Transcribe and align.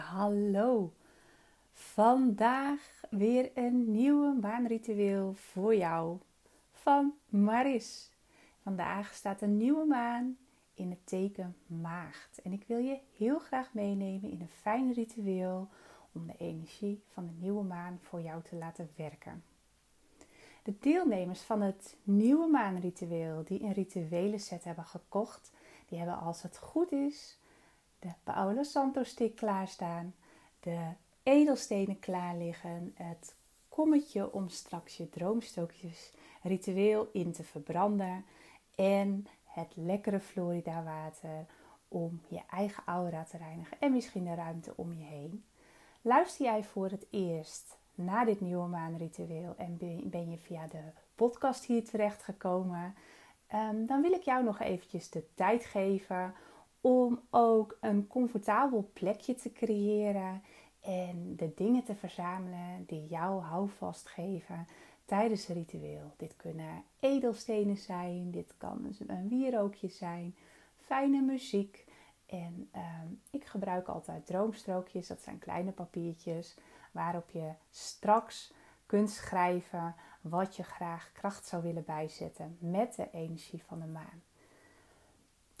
hallo. 0.00 0.92
Vandaag 1.72 3.00
weer 3.10 3.50
een 3.54 3.90
nieuwe 3.90 4.38
maanritueel 4.40 5.34
voor 5.34 5.76
jou 5.76 6.18
van 6.72 7.14
Maris. 7.28 8.10
Vandaag 8.62 9.14
staat 9.14 9.40
een 9.40 9.56
nieuwe 9.56 9.84
maan 9.84 10.36
in 10.74 10.90
het 10.90 11.06
teken 11.06 11.56
maagd. 11.66 12.40
En 12.42 12.52
ik 12.52 12.64
wil 12.66 12.78
je 12.78 12.98
heel 13.16 13.38
graag 13.38 13.74
meenemen 13.74 14.30
in 14.30 14.40
een 14.40 14.48
fijn 14.48 14.92
ritueel 14.92 15.68
om 16.12 16.26
de 16.26 16.36
energie 16.38 17.02
van 17.12 17.26
de 17.26 17.32
nieuwe 17.38 17.64
maan 17.64 17.98
voor 18.02 18.20
jou 18.20 18.42
te 18.42 18.56
laten 18.56 18.90
werken. 18.96 19.42
De 20.62 20.74
deelnemers 20.80 21.40
van 21.40 21.60
het 21.60 21.96
nieuwe 22.02 22.46
maanritueel 22.46 23.44
die 23.44 23.62
een 23.62 23.72
rituele 23.72 24.38
set 24.38 24.64
hebben 24.64 24.84
gekocht, 24.84 25.52
die 25.88 25.98
hebben 25.98 26.18
als 26.18 26.42
het 26.42 26.58
goed 26.58 26.92
is 26.92 27.39
de 28.00 28.08
Paolo 28.24 28.62
Santo 28.62 29.02
stick 29.02 29.36
klaarstaan, 29.36 30.14
de 30.60 30.78
edelstenen 31.22 31.98
klaar 31.98 32.36
liggen, 32.36 32.92
het 32.94 33.34
kommetje 33.68 34.32
om 34.32 34.48
straks 34.48 34.96
je 34.96 35.08
droomstokjes 35.08 36.12
ritueel 36.42 37.08
in 37.12 37.32
te 37.32 37.42
verbranden 37.42 38.24
en 38.74 39.26
het 39.44 39.72
lekkere 39.74 40.20
Florida 40.20 40.82
water 40.82 41.46
om 41.88 42.20
je 42.28 42.40
eigen 42.50 42.82
aura 42.86 43.24
te 43.24 43.36
reinigen 43.36 43.76
en 43.80 43.92
misschien 43.92 44.24
de 44.24 44.34
ruimte 44.34 44.72
om 44.76 44.92
je 44.92 45.04
heen. 45.04 45.44
Luister 46.02 46.44
jij 46.44 46.64
voor 46.64 46.90
het 46.90 47.06
eerst 47.10 47.78
naar 47.94 48.24
dit 48.24 48.40
nieuwe 48.40 48.66
maanritueel 48.66 49.54
en 49.56 49.76
ben 50.04 50.30
je 50.30 50.38
via 50.38 50.66
de 50.66 50.82
podcast 51.14 51.64
hier 51.64 51.84
terecht 51.84 52.22
gekomen, 52.22 52.94
ehm, 53.46 53.86
dan 53.86 54.02
wil 54.02 54.12
ik 54.12 54.22
jou 54.22 54.44
nog 54.44 54.60
eventjes 54.60 55.10
de 55.10 55.24
tijd 55.34 55.64
geven 55.64 56.34
om 56.80 57.20
ook 57.30 57.78
een 57.80 58.06
comfortabel 58.06 58.90
plekje 58.92 59.34
te 59.34 59.52
creëren 59.52 60.42
en 60.80 61.36
de 61.36 61.52
dingen 61.54 61.84
te 61.84 61.94
verzamelen 61.94 62.84
die 62.86 63.06
jou 63.06 63.42
houvast 63.42 64.08
geven 64.08 64.66
tijdens 65.04 65.46
het 65.46 65.56
ritueel. 65.56 66.12
Dit 66.16 66.36
kunnen 66.36 66.84
edelstenen 67.00 67.76
zijn, 67.76 68.30
dit 68.30 68.54
kan 68.56 68.82
dus 68.82 69.00
een 69.06 69.28
wierookje 69.28 69.88
zijn, 69.88 70.36
fijne 70.76 71.20
muziek. 71.20 71.84
En 72.26 72.68
ehm, 72.72 73.06
ik 73.30 73.44
gebruik 73.44 73.88
altijd 73.88 74.26
droomstrookjes, 74.26 75.06
dat 75.06 75.20
zijn 75.20 75.38
kleine 75.38 75.72
papiertjes 75.72 76.56
waarop 76.92 77.30
je 77.30 77.52
straks 77.70 78.52
kunt 78.86 79.10
schrijven 79.10 79.94
wat 80.20 80.56
je 80.56 80.62
graag 80.62 81.12
kracht 81.12 81.46
zou 81.46 81.62
willen 81.62 81.84
bijzetten 81.84 82.56
met 82.60 82.94
de 82.94 83.10
energie 83.10 83.62
van 83.62 83.80
de 83.80 83.86
maan. 83.86 84.22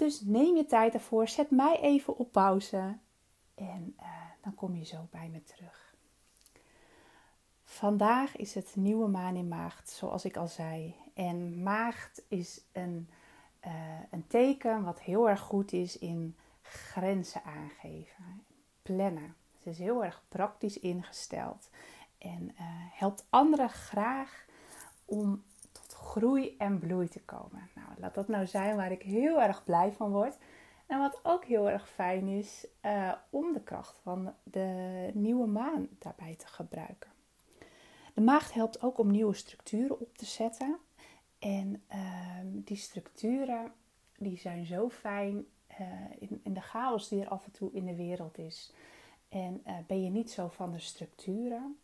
Dus 0.00 0.20
neem 0.20 0.56
je 0.56 0.66
tijd 0.66 0.94
ervoor, 0.94 1.28
zet 1.28 1.50
mij 1.50 1.80
even 1.80 2.16
op 2.16 2.32
pauze 2.32 2.98
en 3.54 3.94
uh, 4.00 4.06
dan 4.42 4.54
kom 4.54 4.76
je 4.76 4.84
zo 4.84 5.08
bij 5.10 5.28
me 5.28 5.42
terug. 5.42 5.94
Vandaag 7.64 8.36
is 8.36 8.54
het 8.54 8.76
nieuwe 8.76 9.08
maan 9.08 9.36
in 9.36 9.48
maagd, 9.48 9.90
zoals 9.90 10.24
ik 10.24 10.36
al 10.36 10.48
zei. 10.48 10.94
En 11.14 11.62
maagd 11.62 12.22
is 12.28 12.64
een, 12.72 13.10
uh, 13.66 13.72
een 14.10 14.26
teken 14.26 14.84
wat 14.84 15.00
heel 15.00 15.28
erg 15.28 15.40
goed 15.40 15.72
is 15.72 15.98
in 15.98 16.36
grenzen 16.62 17.44
aangeven, 17.44 18.44
plannen. 18.82 19.34
Ze 19.62 19.70
is 19.70 19.78
heel 19.78 20.04
erg 20.04 20.22
praktisch 20.28 20.78
ingesteld 20.78 21.70
en 22.18 22.42
uh, 22.42 22.58
helpt 22.92 23.26
anderen 23.30 23.70
graag 23.70 24.46
om 25.04 25.44
groei 26.00 26.56
en 26.58 26.78
bloei 26.78 27.08
te 27.08 27.20
komen. 27.20 27.68
Nou, 27.74 27.88
laat 27.98 28.14
dat 28.14 28.28
nou 28.28 28.46
zijn 28.46 28.76
waar 28.76 28.92
ik 28.92 29.02
heel 29.02 29.42
erg 29.42 29.64
blij 29.64 29.92
van 29.92 30.10
word. 30.10 30.38
En 30.86 30.98
wat 30.98 31.20
ook 31.22 31.44
heel 31.44 31.70
erg 31.70 31.88
fijn 31.88 32.28
is 32.28 32.66
uh, 32.82 33.12
om 33.30 33.52
de 33.52 33.62
kracht 33.62 33.98
van 34.02 34.34
de 34.42 35.10
nieuwe 35.14 35.46
maan 35.46 35.88
daarbij 35.98 36.34
te 36.34 36.46
gebruiken. 36.46 37.10
De 38.14 38.20
maagd 38.20 38.54
helpt 38.54 38.82
ook 38.82 38.98
om 38.98 39.10
nieuwe 39.10 39.34
structuren 39.34 40.00
op 40.00 40.16
te 40.16 40.24
zetten. 40.24 40.78
En 41.38 41.82
uh, 41.92 41.96
die 42.44 42.76
structuren 42.76 43.72
die 44.18 44.38
zijn 44.38 44.66
zo 44.66 44.88
fijn 44.88 45.46
uh, 45.80 45.86
in, 46.18 46.40
in, 46.42 46.52
de 46.52 46.60
chaos 46.60 47.08
die 47.08 47.20
er 47.20 47.28
af 47.28 47.44
en 47.44 47.52
toe 47.52 47.72
in 47.72 47.84
de 47.84 47.94
wereld 47.94 48.38
is. 48.38 48.72
En 49.28 49.62
uh, 49.66 49.74
ben 49.86 50.02
je 50.02 50.10
niet 50.10 50.30
zo 50.30 50.48
van 50.48 50.72
de 50.72 50.78
structuren. 50.78 51.78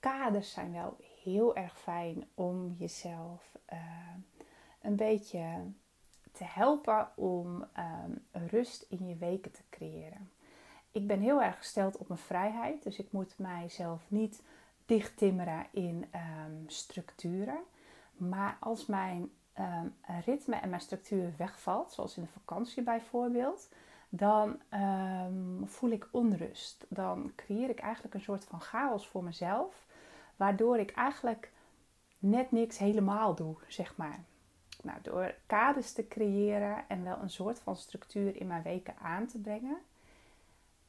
Kaders 0.00 0.52
zijn 0.52 0.72
wel 0.72 0.96
heel 1.22 1.56
erg 1.56 1.78
fijn 1.78 2.28
om 2.34 2.72
jezelf 2.78 3.56
een 4.80 4.96
beetje 4.96 5.72
te 6.32 6.44
helpen 6.44 7.08
om 7.16 7.64
um, 8.04 8.26
rust 8.32 8.86
in 8.88 9.06
je 9.06 9.16
weken 9.16 9.52
te 9.52 9.62
creëren. 9.70 10.30
Ik 10.92 11.06
ben 11.06 11.20
heel 11.20 11.42
erg 11.42 11.56
gesteld 11.56 11.96
op 11.96 12.08
mijn 12.08 12.20
vrijheid, 12.20 12.82
dus 12.82 12.98
ik 12.98 13.12
moet 13.12 13.38
mijzelf 13.38 14.04
niet 14.08 14.42
dichttimmeren 14.86 15.66
in 15.70 16.06
um, 16.14 16.64
structuren. 16.66 17.58
Maar 18.16 18.56
als 18.60 18.86
mijn 18.86 19.30
um, 19.58 19.94
ritme 20.24 20.56
en 20.56 20.68
mijn 20.68 20.80
structuur 20.80 21.34
wegvalt, 21.36 21.92
zoals 21.92 22.16
in 22.16 22.22
de 22.22 22.28
vakantie 22.28 22.82
bijvoorbeeld, 22.82 23.68
dan 24.08 24.60
voel 25.64 25.90
ik 25.90 26.08
onrust. 26.10 26.86
Dan 26.88 27.32
creëer 27.36 27.68
ik 27.68 27.78
eigenlijk 27.80 28.14
een 28.14 28.20
soort 28.20 28.44
van 28.44 28.60
chaos 28.60 29.08
voor 29.08 29.24
mezelf, 29.24 29.86
waardoor 30.38 30.78
ik 30.78 30.90
eigenlijk 30.90 31.50
net 32.18 32.50
niks 32.52 32.78
helemaal 32.78 33.34
doe, 33.34 33.56
zeg 33.66 33.96
maar. 33.96 34.24
Nou, 34.82 34.98
door 35.02 35.34
kaders 35.46 35.92
te 35.92 36.08
creëren 36.08 36.84
en 36.88 37.04
wel 37.04 37.18
een 37.22 37.30
soort 37.30 37.58
van 37.58 37.76
structuur 37.76 38.36
in 38.36 38.46
mijn 38.46 38.62
weken 38.62 38.94
aan 39.02 39.26
te 39.26 39.38
brengen. 39.38 39.78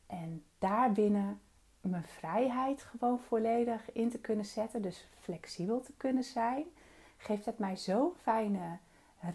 En 0.08 0.44
daarbinnen 0.60 1.42
mijn 1.82 2.04
vrijheid 2.04 2.84
gewoon 2.84 3.20
volledig 3.20 3.92
in 3.92 4.10
te 4.10 4.20
kunnen 4.20 4.46
zetten, 4.46 4.82
dus 4.82 5.08
flexibel 5.20 5.81
te 5.81 5.94
kunnen 5.98 6.24
zijn, 6.24 6.66
geeft 7.18 7.46
het 7.46 7.58
mij 7.58 7.78
zo'n 7.78 8.14
fijne 8.22 8.78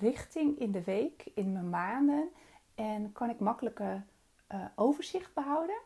richting 0.01 0.59
in 0.59 0.73
de 0.73 0.85
week, 0.85 1.31
in 1.35 1.53
mijn 1.53 1.71
maanden. 1.71 2.29
En 2.75 3.13
kan 3.13 3.31
ik 3.31 3.41
makkelijker 3.41 4.05
uh, 4.53 4.65
overzicht 4.75 5.35
behouden. 5.35 5.79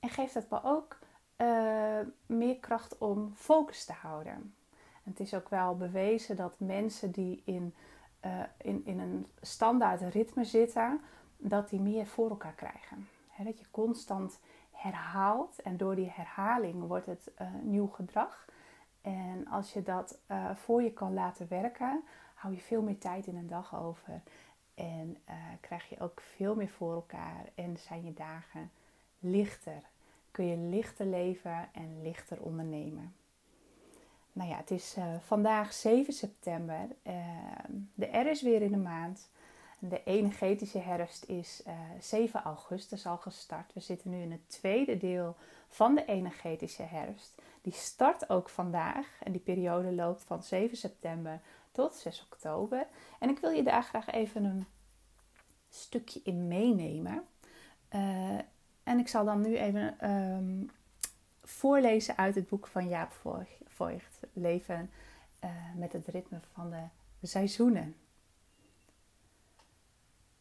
En 0.00 0.08
geeft 0.08 0.34
het 0.34 0.50
me 0.50 0.60
ook 0.64 0.98
uh, 1.44 2.06
meer 2.26 2.56
kracht 2.56 2.98
om 2.98 3.32
focus 3.34 3.84
te 3.84 3.92
houden. 3.92 4.32
En 4.32 5.10
het 5.10 5.20
is 5.20 5.34
ook 5.34 5.48
wel 5.48 5.76
bewezen 5.76 6.36
dat 6.36 6.54
mensen 6.56 7.10
die 7.10 7.42
in 7.44 7.74
uh, 8.24 8.42
in, 8.56 8.82
in 8.84 9.00
een 9.00 9.26
standaard 9.40 10.00
ritme 10.00 10.44
zitten, 10.44 11.00
dat 11.36 11.68
die 11.68 11.80
meer 11.80 12.06
voor 12.06 12.30
elkaar 12.30 12.52
krijgen. 12.52 13.08
dat 13.44 13.58
je 13.58 13.70
constant 13.70 14.38
herhaalt 14.70 15.62
en 15.62 15.76
door 15.76 15.94
die 15.94 16.10
herhaling 16.10 16.86
wordt 16.86 17.06
het 17.06 17.30
uh, 17.40 17.48
nieuw 17.62 17.86
gedrag. 17.86 18.44
En 19.02 19.46
als 19.48 19.72
je 19.72 19.82
dat 19.82 20.18
voor 20.54 20.82
je 20.82 20.92
kan 20.92 21.14
laten 21.14 21.48
werken, 21.48 22.02
hou 22.34 22.54
je 22.54 22.60
veel 22.60 22.82
meer 22.82 22.98
tijd 22.98 23.26
in 23.26 23.36
een 23.36 23.46
dag 23.46 23.76
over. 23.76 24.22
En 24.74 25.16
krijg 25.60 25.88
je 25.88 26.00
ook 26.00 26.20
veel 26.20 26.54
meer 26.54 26.68
voor 26.68 26.94
elkaar 26.94 27.44
en 27.54 27.76
zijn 27.76 28.04
je 28.04 28.12
dagen 28.12 28.70
lichter. 29.18 29.82
Kun 30.34 30.46
je 30.46 30.56
lichter 30.56 31.06
leven 31.06 31.68
en 31.72 32.02
lichter 32.02 32.40
ondernemen. 32.40 33.14
Nou 34.32 34.50
ja, 34.50 34.56
het 34.56 34.70
is 34.70 34.96
uh, 34.98 35.04
vandaag 35.20 35.72
7 35.72 36.12
september. 36.12 36.88
Uh, 37.02 37.14
de 37.94 38.06
R 38.06 38.26
is 38.26 38.42
weer 38.42 38.62
in 38.62 38.70
de 38.70 38.76
maand. 38.76 39.30
De 39.78 40.02
energetische 40.04 40.78
herfst 40.78 41.24
is 41.24 41.62
uh, 41.66 41.72
eh, 41.72 42.00
7 42.00 42.42
augustus 42.42 43.06
al 43.06 43.16
gestart. 43.16 43.72
We 43.72 43.80
zitten 43.80 44.10
nu 44.10 44.22
in 44.22 44.30
het 44.30 44.48
tweede 44.48 44.96
deel 44.96 45.36
van 45.68 45.94
de 45.94 46.04
energetische 46.04 46.82
herfst. 46.82 47.42
Die 47.62 47.72
start 47.72 48.28
ook 48.28 48.48
vandaag 48.48 49.06
en 49.22 49.32
die 49.32 49.40
periode 49.40 49.92
loopt 49.92 50.24
van 50.24 50.42
7 50.42 50.76
september 50.76 51.40
tot 51.72 51.94
6 51.94 52.28
oktober. 52.32 52.86
En 53.18 53.30
ik 53.30 53.38
wil 53.38 53.50
je 53.50 53.62
daar 53.62 53.82
graag 53.82 54.10
even 54.10 54.44
een 54.44 54.66
stukje 55.68 56.20
in 56.24 56.48
meenemen. 56.48 57.24
En 58.84 58.98
ik 58.98 59.08
zal 59.08 59.24
dan 59.24 59.40
nu 59.40 59.56
even 59.56 60.10
um, 60.10 60.70
voorlezen 61.42 62.16
uit 62.16 62.34
het 62.34 62.48
boek 62.48 62.66
van 62.66 62.88
Jaap 62.88 63.12
Voigt, 63.66 64.20
Leven 64.32 64.90
uh, 65.44 65.50
met 65.76 65.92
het 65.92 66.06
ritme 66.06 66.40
van 66.52 66.70
de 67.20 67.26
seizoenen. 67.26 67.96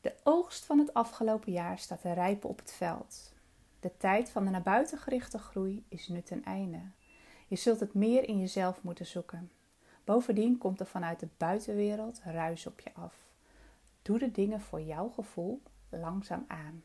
De 0.01 0.15
oogst 0.23 0.65
van 0.65 0.79
het 0.79 0.93
afgelopen 0.93 1.51
jaar 1.51 1.79
staat 1.79 2.01
te 2.01 2.13
rijpen 2.13 2.49
op 2.49 2.59
het 2.59 2.71
veld. 2.71 3.33
De 3.79 3.97
tijd 3.97 4.29
van 4.29 4.43
de 4.43 4.49
naar 4.49 4.61
buiten 4.61 4.97
gerichte 4.97 5.37
groei 5.37 5.85
is 5.87 6.07
nu 6.07 6.21
ten 6.21 6.43
einde. 6.43 6.81
Je 7.47 7.55
zult 7.55 7.79
het 7.79 7.93
meer 7.93 8.27
in 8.27 8.39
jezelf 8.39 8.83
moeten 8.83 9.05
zoeken. 9.05 9.51
Bovendien 10.03 10.57
komt 10.57 10.79
er 10.79 10.85
vanuit 10.85 11.19
de 11.19 11.27
buitenwereld 11.37 12.21
ruis 12.23 12.67
op 12.67 12.79
je 12.79 12.93
af. 12.93 13.15
Doe 14.01 14.19
de 14.19 14.31
dingen 14.31 14.61
voor 14.61 14.81
jouw 14.81 15.09
gevoel 15.09 15.61
langzaam 15.89 16.45
aan. 16.47 16.83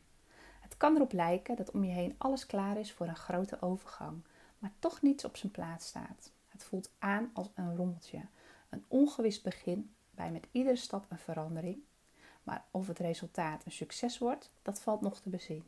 Het 0.69 0.77
kan 0.77 0.95
erop 0.95 1.11
lijken 1.11 1.55
dat 1.55 1.71
om 1.71 1.83
je 1.83 1.91
heen 1.91 2.15
alles 2.17 2.45
klaar 2.45 2.77
is 2.77 2.93
voor 2.93 3.07
een 3.07 3.15
grote 3.15 3.61
overgang, 3.61 4.23
maar 4.59 4.71
toch 4.79 5.01
niets 5.01 5.25
op 5.25 5.37
zijn 5.37 5.51
plaats 5.51 5.87
staat. 5.87 6.31
Het 6.47 6.63
voelt 6.63 6.91
aan 6.99 7.29
als 7.33 7.49
een 7.55 7.75
rommeltje, 7.75 8.21
een 8.69 8.85
ongewis 8.87 9.41
begin 9.41 9.93
bij 10.11 10.31
met 10.31 10.47
iedere 10.51 10.75
stap 10.75 11.05
een 11.09 11.17
verandering. 11.17 11.77
Maar 12.43 12.65
of 12.71 12.87
het 12.87 12.99
resultaat 12.99 13.65
een 13.65 13.71
succes 13.71 14.17
wordt, 14.17 14.51
dat 14.61 14.81
valt 14.81 15.01
nog 15.01 15.19
te 15.19 15.29
bezien. 15.29 15.63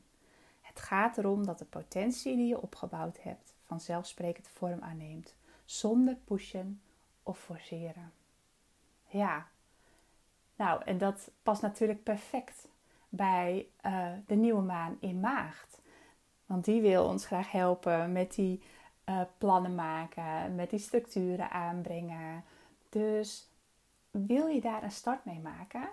Het 0.61 0.79
gaat 0.79 1.17
erom 1.17 1.45
dat 1.45 1.59
de 1.59 1.65
potentie 1.65 2.35
die 2.35 2.47
je 2.47 2.61
opgebouwd 2.61 3.21
hebt 3.21 3.53
vanzelfsprekend 3.63 4.47
vorm 4.47 4.81
aanneemt, 4.81 5.35
zonder 5.65 6.15
pushen 6.15 6.81
of 7.23 7.39
forceren. 7.39 8.11
Ja, 9.07 9.47
nou, 10.55 10.83
en 10.83 10.97
dat 10.97 11.31
past 11.43 11.61
natuurlijk 11.61 12.03
perfect 12.03 12.67
bij 13.11 13.67
uh, 13.85 14.07
de 14.25 14.35
nieuwe 14.35 14.61
maan 14.61 14.97
in 14.99 15.19
Maagd. 15.19 15.81
Want 16.45 16.65
die 16.65 16.81
wil 16.81 17.05
ons 17.05 17.25
graag 17.25 17.51
helpen 17.51 18.11
met 18.11 18.35
die 18.35 18.63
uh, 19.05 19.21
plannen 19.37 19.75
maken, 19.75 20.55
met 20.55 20.69
die 20.69 20.79
structuren 20.79 21.51
aanbrengen. 21.51 22.43
Dus 22.89 23.51
wil 24.11 24.47
je 24.47 24.61
daar 24.61 24.83
een 24.83 24.91
start 24.91 25.25
mee 25.25 25.39
maken? 25.39 25.89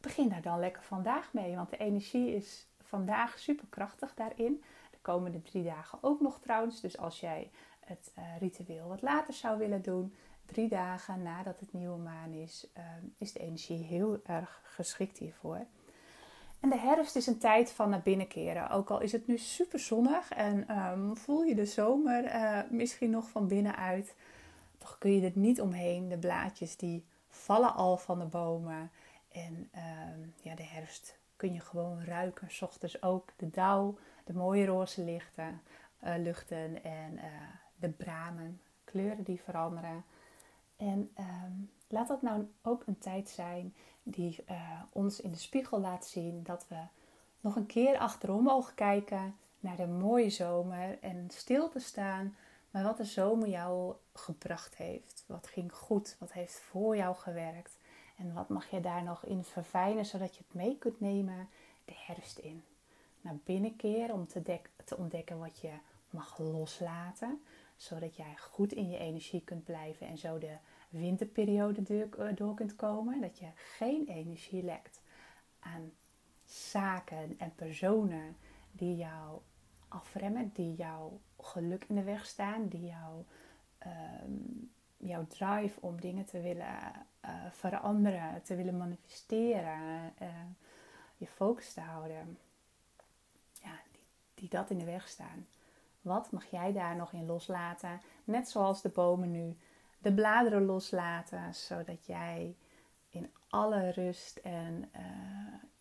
Begin 0.00 0.28
daar 0.28 0.42
dan 0.42 0.58
lekker 0.58 0.82
vandaag 0.82 1.32
mee, 1.32 1.56
want 1.56 1.70
de 1.70 1.76
energie 1.76 2.34
is 2.34 2.66
vandaag 2.82 3.38
super 3.38 3.66
krachtig 3.68 4.14
daarin. 4.14 4.62
De 4.90 4.98
komende 5.02 5.42
drie 5.42 5.64
dagen 5.64 5.98
ook 6.02 6.20
nog 6.20 6.40
trouwens. 6.40 6.80
Dus 6.80 6.98
als 6.98 7.20
jij 7.20 7.50
het 7.80 8.12
uh, 8.18 8.24
ritueel 8.38 8.88
wat 8.88 9.02
later 9.02 9.34
zou 9.34 9.58
willen 9.58 9.82
doen, 9.82 10.14
drie 10.44 10.68
dagen 10.68 11.22
nadat 11.22 11.60
het 11.60 11.72
nieuwe 11.72 11.98
maan 11.98 12.32
is, 12.32 12.66
uh, 12.78 12.84
is 13.18 13.32
de 13.32 13.38
energie 13.38 13.82
heel 13.82 14.20
erg 14.24 14.60
geschikt 14.64 15.18
hiervoor. 15.18 15.66
En 16.60 16.68
de 16.68 16.78
herfst 16.78 17.16
is 17.16 17.26
een 17.26 17.38
tijd 17.38 17.72
van 17.72 17.90
naar 17.90 18.02
binnen 18.02 18.28
keren. 18.28 18.70
Ook 18.70 18.90
al 18.90 19.00
is 19.00 19.12
het 19.12 19.26
nu 19.26 19.38
super 19.38 19.78
zonnig 19.78 20.30
en 20.30 20.78
um, 20.78 21.16
voel 21.16 21.42
je 21.42 21.54
de 21.54 21.66
zomer 21.66 22.24
uh, 22.24 22.60
misschien 22.70 23.10
nog 23.10 23.28
van 23.28 23.48
binnenuit, 23.48 24.14
toch 24.78 24.98
kun 24.98 25.12
je 25.12 25.24
er 25.24 25.32
niet 25.34 25.60
omheen. 25.60 26.08
De 26.08 26.18
blaadjes 26.18 26.76
die 26.76 27.04
vallen 27.28 27.74
al 27.74 27.96
van 27.96 28.18
de 28.18 28.24
bomen. 28.24 28.90
En 29.32 29.70
um, 29.74 30.34
ja, 30.42 30.54
de 30.54 30.62
herfst 30.62 31.18
kun 31.36 31.52
je 31.52 31.60
gewoon 31.60 32.04
ruiken. 32.04 32.50
S 32.50 32.62
ochtends 32.62 33.02
ook 33.02 33.32
de 33.36 33.50
dauw, 33.50 33.98
de 34.24 34.32
mooie 34.32 34.66
roze 34.66 35.04
lichten, 35.04 35.60
uh, 36.04 36.14
luchten 36.16 36.84
en 36.84 37.12
uh, 37.14 37.22
de 37.76 37.88
bramen, 37.88 38.60
kleuren 38.84 39.24
die 39.24 39.40
veranderen. 39.40 40.04
En 40.76 41.10
um, 41.18 41.70
laat 41.88 42.08
dat 42.08 42.22
nou 42.22 42.48
ook 42.62 42.82
een 42.86 42.98
tijd 42.98 43.28
zijn 43.28 43.74
die 44.02 44.44
uh, 44.50 44.82
ons 44.92 45.20
in 45.20 45.30
de 45.30 45.38
spiegel 45.38 45.80
laat 45.80 46.06
zien 46.06 46.42
dat 46.42 46.66
we 46.68 46.80
nog 47.40 47.56
een 47.56 47.66
keer 47.66 47.98
achterom 47.98 48.42
mogen 48.42 48.74
kijken 48.74 49.36
naar 49.60 49.76
de 49.76 49.86
mooie 49.86 50.30
zomer 50.30 50.98
en 51.00 51.26
stil 51.30 51.68
te 51.68 51.78
staan 51.78 52.36
maar 52.76 52.84
wat 52.84 52.96
de 52.96 53.04
zomer 53.04 53.48
jou 53.48 53.94
gebracht 54.12 54.76
heeft. 54.76 55.24
Wat 55.26 55.46
ging 55.46 55.72
goed, 55.72 56.16
wat 56.18 56.32
heeft 56.32 56.60
voor 56.60 56.96
jou 56.96 57.16
gewerkt 57.16 57.78
en 58.16 58.32
wat 58.32 58.48
mag 58.48 58.70
je 58.70 58.80
daar 58.80 59.02
nog 59.02 59.24
in 59.24 59.44
verfijnen 59.44 60.06
zodat 60.06 60.36
je 60.36 60.42
het 60.46 60.54
mee 60.54 60.78
kunt 60.78 61.00
nemen 61.00 61.48
de 61.84 61.92
herfst 61.96 62.38
in. 62.38 62.64
Naar 63.20 63.36
binnenkeren 63.44 64.14
om 64.14 64.26
te 64.26 64.96
ontdekken 64.96 65.38
wat 65.38 65.58
je 65.58 65.72
mag 66.10 66.38
loslaten, 66.38 67.42
zodat 67.76 68.16
jij 68.16 68.36
goed 68.36 68.72
in 68.72 68.90
je 68.90 68.98
energie 68.98 69.42
kunt 69.44 69.64
blijven 69.64 70.06
en 70.06 70.18
zo 70.18 70.38
de 70.38 70.56
winterperiode 70.88 71.82
door, 71.82 72.34
door 72.34 72.54
kunt 72.54 72.76
komen. 72.76 73.20
Dat 73.20 73.38
je 73.38 73.46
geen 73.54 74.06
energie 74.06 74.62
lekt 74.62 75.00
aan 75.60 75.92
zaken 76.44 77.38
en 77.38 77.54
personen 77.54 78.36
die 78.72 78.96
jou 78.96 79.40
afremmen, 79.88 80.50
die 80.54 80.74
jouw 80.74 81.20
geluk 81.38 81.84
in 81.88 81.94
de 81.94 82.02
weg 82.02 82.26
staan, 82.26 82.68
die 82.68 82.84
jou, 82.84 83.24
um, 83.86 84.70
jouw 84.96 85.26
drive 85.26 85.80
om 85.80 86.00
dingen 86.00 86.24
te 86.24 86.40
willen 86.40 86.76
uh, 87.24 87.30
veranderen, 87.50 88.42
te 88.42 88.56
willen 88.56 88.76
manifesteren, 88.76 90.12
uh, 90.22 90.28
je 91.16 91.26
focus 91.26 91.72
te 91.72 91.80
houden, 91.80 92.38
ja, 93.52 93.78
die, 93.92 94.04
die 94.34 94.48
dat 94.48 94.70
in 94.70 94.78
de 94.78 94.84
weg 94.84 95.08
staan. 95.08 95.46
Wat 96.00 96.30
mag 96.30 96.44
jij 96.44 96.72
daar 96.72 96.96
nog 96.96 97.12
in 97.12 97.26
loslaten? 97.26 98.00
Net 98.24 98.48
zoals 98.48 98.82
de 98.82 98.88
bomen 98.88 99.30
nu 99.30 99.56
de 100.06 100.12
bladeren 100.12 100.64
loslaten, 100.64 101.54
zodat 101.54 102.06
jij 102.06 102.56
in 103.08 103.30
alle 103.48 103.90
rust 103.90 104.36
en 104.36 104.90
uh, 104.96 105.02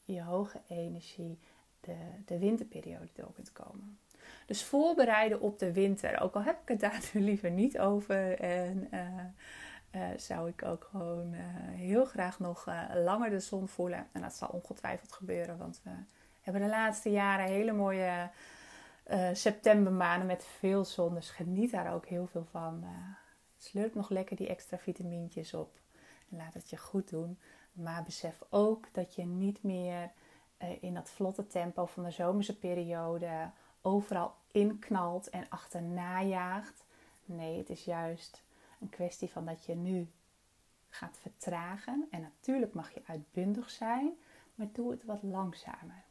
je 0.04 0.22
hoge 0.22 0.62
energie 0.68 1.40
de, 1.80 1.96
de 2.26 2.40
winterperiode 2.40 3.10
door 3.14 3.34
kunt 3.34 3.52
komen. 3.52 4.00
Dus 4.46 4.64
voorbereiden 4.64 5.42
op 5.42 5.60
de 5.60 5.74
winter, 5.74 6.22
ook 6.22 6.36
al 6.36 6.44
heb 6.44 6.62
ik 6.62 6.68
het 6.68 6.80
daar 6.80 7.10
liever 7.30 7.52
niet 7.52 7.80
over 7.80 8.40
en 8.40 8.88
uh, 8.94 10.02
uh, 10.02 10.18
zou 10.18 10.50
ik 10.50 10.64
ook 10.64 10.88
gewoon 10.92 11.34
heel 11.74 12.06
graag 12.06 12.40
nog 12.40 12.68
langer 12.94 13.30
de 13.30 13.40
zon 13.40 13.68
voelen. 13.68 14.08
En 14.12 14.22
dat 14.22 14.34
zal 14.34 14.50
ongetwijfeld 14.50 15.12
gebeuren, 15.12 15.58
want 15.58 15.82
we 15.84 15.92
hebben 16.42 16.62
de 16.62 16.68
laatste 16.68 17.10
jaren 17.10 17.46
hele 17.46 17.74
mooie 17.74 18.30
septembermaanden 19.34 20.28
met 20.28 20.46
veel 20.60 20.86
zon. 20.86 21.14
Dus 21.14 21.30
geniet 21.30 21.72
daar 21.72 21.94
ook 21.94 22.06
heel 22.06 22.28
veel 22.28 22.48
van. 22.52 22.86
Slurp 23.66 23.96
nog 23.96 24.10
lekker 24.10 24.36
die 24.36 24.48
extra 24.48 24.78
vitamintjes 24.78 25.54
op. 25.54 25.80
En 26.30 26.38
laat 26.38 26.54
het 26.54 26.70
je 26.70 26.78
goed 26.78 27.10
doen. 27.10 27.40
Maar 27.74 28.04
besef 28.04 28.44
ook 28.50 28.94
dat 28.94 29.16
je 29.16 29.26
niet 29.26 29.64
meer 29.64 30.12
uh, 30.62 30.84
in 30.84 30.94
dat 30.94 31.10
vlotte 31.10 31.48
tempo 31.48 31.86
van 31.86 32.04
de 32.04 32.12
zomerse 32.12 32.58
periode 32.58 33.52
overal 33.82 34.36
inknalt 34.52 35.30
en 35.30 35.50
achterna 35.50 36.22
jaagt. 36.22 36.86
Nee, 37.26 37.58
het 37.58 37.70
is 37.70 37.84
juist 37.84 38.44
een 38.80 38.90
kwestie 38.90 39.30
van 39.30 39.46
dat 39.46 39.66
je 39.66 39.76
nu 39.76 40.08
gaat 40.90 41.18
vertragen. 41.22 42.08
En 42.10 42.22
natuurlijk 42.22 42.74
mag 42.74 42.94
je 42.94 43.02
uitbundig 43.06 43.70
zijn, 43.70 44.14
maar 44.56 44.68
doe 44.72 44.92
het 44.92 45.06
wat 45.06 45.24
langzamer. 45.24 46.04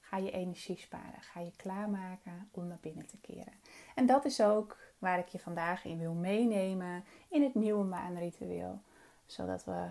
Ga 0.00 0.16
je 0.16 0.30
energie 0.30 0.78
sparen. 0.78 1.22
Ga 1.22 1.40
je 1.40 1.52
klaarmaken 1.56 2.48
om 2.50 2.66
naar 2.66 2.78
binnen 2.80 3.06
te 3.06 3.16
keren. 3.16 3.52
En 3.94 4.06
dat 4.06 4.24
is 4.24 4.40
ook 4.40 4.76
waar 5.00 5.18
ik 5.18 5.28
je 5.28 5.38
vandaag 5.38 5.84
in 5.84 5.98
wil 5.98 6.12
meenemen 6.12 7.04
in 7.28 7.42
het 7.42 7.54
nieuwe 7.54 7.84
maanritueel. 7.84 8.80
Zodat 9.26 9.64
we 9.64 9.86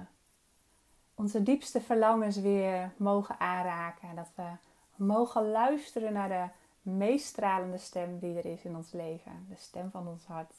onze 1.16 1.44
diepste 1.44 1.82
verlangens 1.82 2.38
weer 2.38 2.92
mogen 2.98 3.40
aanraken. 3.40 4.16
Dat 4.16 4.32
we 4.36 4.48
mogen 4.96 5.52
luisteren 5.52 6.14
naar 6.14 6.30
de 6.30 6.48
meest 6.92 7.26
stralende 7.26 7.78
stem 7.78 8.20
die 8.20 8.38
er 8.38 8.46
is 8.46 8.66
in 8.66 8.76
ons 8.76 8.92
leven. 8.92 9.46
De 9.50 9.56
stem 9.56 9.92
van 9.92 10.08
ons 10.08 10.26
hart. 10.26 10.54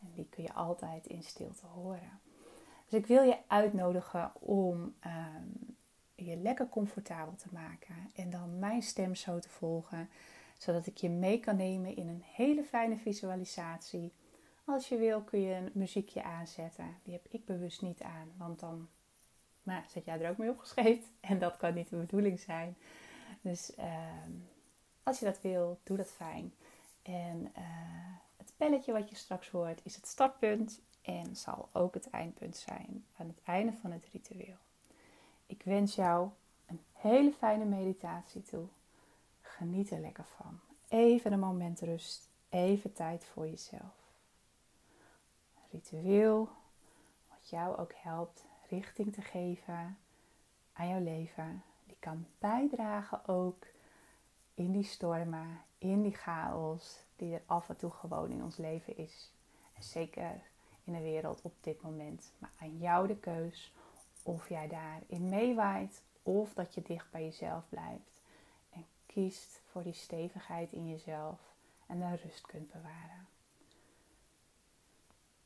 En 0.00 0.12
die 0.14 0.28
kun 0.30 0.42
je 0.42 0.54
altijd 0.54 1.06
in 1.06 1.22
stilte 1.22 1.66
horen. 1.66 2.20
Dus 2.88 2.98
ik 2.98 3.06
wil 3.06 3.22
je 3.22 3.36
uitnodigen 3.46 4.32
om 4.40 4.94
um, 5.06 5.76
je 6.14 6.36
lekker 6.36 6.68
comfortabel 6.68 7.34
te 7.36 7.48
maken. 7.52 8.10
En 8.14 8.30
dan 8.30 8.58
mijn 8.58 8.82
stem 8.82 9.14
zo 9.14 9.38
te 9.38 9.48
volgen. 9.48 10.10
Zodat 10.58 10.86
ik 10.86 10.96
je 10.96 11.08
mee 11.08 11.40
kan 11.40 11.56
nemen 11.56 11.96
in 11.96 12.08
een 12.08 12.22
hele 12.24 12.64
fijne 12.64 12.96
visualisatie. 12.96 14.12
Als 14.64 14.88
je 14.88 14.96
wil 14.96 15.22
kun 15.22 15.40
je 15.40 15.54
een 15.54 15.70
muziekje 15.74 16.22
aanzetten. 16.22 16.96
Die 17.02 17.12
heb 17.12 17.26
ik 17.30 17.44
bewust 17.44 17.82
niet 17.82 18.02
aan. 18.02 18.32
Want 18.36 18.60
dan 18.60 18.88
nou, 19.62 19.82
zet 19.88 20.04
jij 20.04 20.20
er 20.20 20.30
ook 20.30 20.36
mee 20.36 20.50
opgeschreven. 20.50 21.04
En 21.20 21.38
dat 21.38 21.56
kan 21.56 21.74
niet 21.74 21.88
de 21.88 21.96
bedoeling 21.96 22.40
zijn. 22.40 22.76
Dus 23.40 23.72
uh, 23.78 24.26
als 25.02 25.18
je 25.18 25.24
dat 25.24 25.40
wil, 25.40 25.78
doe 25.82 25.96
dat 25.96 26.10
fijn. 26.10 26.54
En 27.02 27.52
uh, 27.58 28.14
het 28.36 28.52
belletje 28.56 28.92
wat 28.92 29.10
je 29.10 29.16
straks 29.16 29.48
hoort 29.48 29.80
is 29.82 29.96
het 29.96 30.06
startpunt. 30.06 30.80
En 31.02 31.36
zal 31.36 31.68
ook 31.72 31.94
het 31.94 32.10
eindpunt 32.10 32.56
zijn 32.56 33.04
aan 33.16 33.26
het 33.26 33.40
einde 33.44 33.72
van 33.72 33.90
het 33.90 34.06
ritueel. 34.12 34.56
Ik 35.46 35.62
wens 35.62 35.94
jou 35.94 36.28
een 36.66 36.80
hele 36.92 37.32
fijne 37.32 37.64
meditatie 37.64 38.42
toe. 38.42 38.66
Geniet 39.56 39.90
er 39.90 40.00
lekker 40.00 40.24
van. 40.24 40.60
Even 40.88 41.32
een 41.32 41.38
moment 41.38 41.80
rust. 41.80 42.28
Even 42.48 42.92
tijd 42.92 43.24
voor 43.24 43.48
jezelf. 43.48 43.94
ritueel 45.70 46.48
wat 47.28 47.48
jou 47.48 47.76
ook 47.76 47.92
helpt 47.94 48.44
richting 48.68 49.12
te 49.12 49.20
geven 49.20 49.98
aan 50.72 50.88
jouw 50.88 51.02
leven. 51.02 51.62
Die 51.84 51.96
kan 51.98 52.26
bijdragen 52.38 53.28
ook 53.28 53.66
in 54.54 54.72
die 54.72 54.84
stormen, 54.84 55.60
in 55.78 56.02
die 56.02 56.14
chaos 56.16 57.04
die 57.16 57.34
er 57.34 57.42
af 57.46 57.68
en 57.68 57.76
toe 57.76 57.90
gewoon 57.90 58.30
in 58.30 58.42
ons 58.42 58.56
leven 58.56 58.96
is. 58.96 59.32
En 59.74 59.82
zeker 59.82 60.40
in 60.84 60.92
de 60.92 61.02
wereld 61.02 61.42
op 61.42 61.54
dit 61.60 61.82
moment. 61.82 62.32
Maar 62.38 62.52
aan 62.60 62.78
jou 62.78 63.06
de 63.06 63.16
keus 63.16 63.72
of 64.22 64.48
jij 64.48 64.68
daarin 64.68 65.28
meewaait 65.28 66.02
of 66.22 66.54
dat 66.54 66.74
je 66.74 66.82
dicht 66.82 67.10
bij 67.10 67.24
jezelf 67.24 67.68
blijft 67.68 68.15
kiest 69.16 69.60
voor 69.64 69.82
die 69.82 69.92
stevigheid 69.92 70.72
in 70.72 70.88
jezelf 70.88 71.40
en 71.86 71.98
de 71.98 72.16
rust 72.16 72.46
kunt 72.46 72.72
bewaren. 72.72 73.28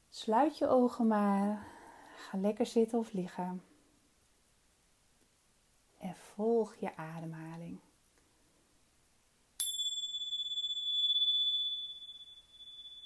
Sluit 0.08 0.58
je 0.58 0.68
ogen 0.68 1.06
maar, 1.06 1.66
ga 2.16 2.38
lekker 2.38 2.66
zitten 2.66 2.98
of 2.98 3.12
liggen 3.12 3.62
en 5.98 6.16
volg 6.16 6.74
je 6.74 6.96
ademhaling. 6.96 7.78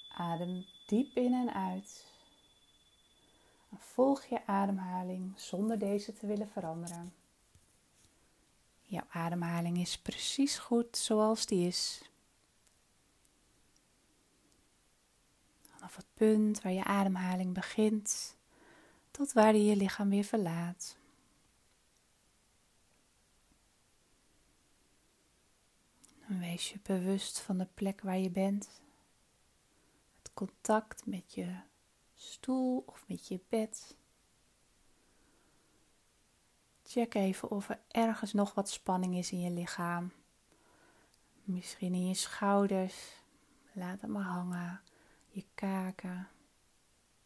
Adem 0.09 0.65
diep 0.87 1.15
in 1.15 1.33
en 1.33 1.53
uit. 1.53 2.05
Volg 3.77 4.25
je 4.25 4.47
ademhaling 4.47 5.39
zonder 5.39 5.79
deze 5.79 6.13
te 6.13 6.27
willen 6.27 6.49
veranderen. 6.49 7.24
Jouw 8.85 9.05
ademhaling 9.09 9.77
is 9.77 9.97
precies 9.97 10.57
goed 10.57 10.97
zoals 10.97 11.45
die 11.45 11.67
is. 11.67 12.09
Vanaf 15.61 15.95
het 15.95 16.07
punt 16.13 16.61
waar 16.61 16.71
je 16.71 16.83
ademhaling 16.83 17.53
begint 17.53 18.35
tot 19.11 19.33
waar 19.33 19.53
die 19.53 19.63
je 19.63 19.75
lichaam 19.75 20.09
weer 20.09 20.23
verlaat. 20.23 20.97
En 26.27 26.39
wees 26.39 26.69
je 26.69 26.79
bewust 26.83 27.39
van 27.39 27.57
de 27.57 27.67
plek 27.73 28.01
waar 28.01 28.17
je 28.17 28.29
bent. 28.29 28.81
Het 30.21 30.33
contact 30.33 31.05
met 31.05 31.33
je 31.33 31.55
stoel 32.15 32.83
of 32.85 33.03
met 33.07 33.27
je 33.27 33.39
bed. 33.49 33.95
Check 36.87 37.13
even 37.13 37.49
of 37.49 37.69
er 37.69 37.79
ergens 37.87 38.33
nog 38.33 38.53
wat 38.53 38.69
spanning 38.69 39.15
is 39.15 39.31
in 39.31 39.41
je 39.41 39.51
lichaam. 39.51 40.11
Misschien 41.43 41.93
in 41.93 42.07
je 42.07 42.13
schouders. 42.13 43.23
Laat 43.71 44.01
het 44.01 44.09
maar 44.09 44.23
hangen. 44.23 44.81
Je 45.27 45.45
kaken. 45.55 46.29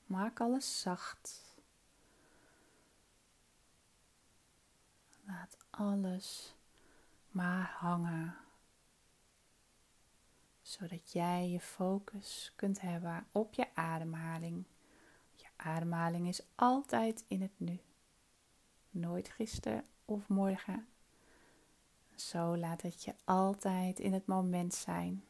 Maak 0.05 0.39
alles 0.39 0.81
zacht. 0.81 1.57
Laat 5.25 5.57
alles 5.69 6.55
maar 7.31 7.75
hangen. 7.77 8.35
Zodat 10.61 11.11
jij 11.11 11.49
je 11.49 11.59
focus 11.59 12.53
kunt 12.55 12.81
hebben 12.81 13.27
op 13.31 13.53
je 13.53 13.75
ademhaling. 13.75 14.65
Je 15.35 15.47
ademhaling 15.55 16.27
is 16.27 16.41
altijd 16.55 17.23
in 17.27 17.41
het 17.41 17.59
nu 17.59 17.79
nooit 18.89 19.29
gisteren 19.29 19.85
of 20.05 20.27
morgen. 20.27 20.87
Zo 22.15 22.57
laat 22.57 22.81
het 22.81 23.03
je 23.03 23.13
altijd 23.23 23.99
in 23.99 24.13
het 24.13 24.25
moment 24.25 24.73
zijn. 24.73 25.23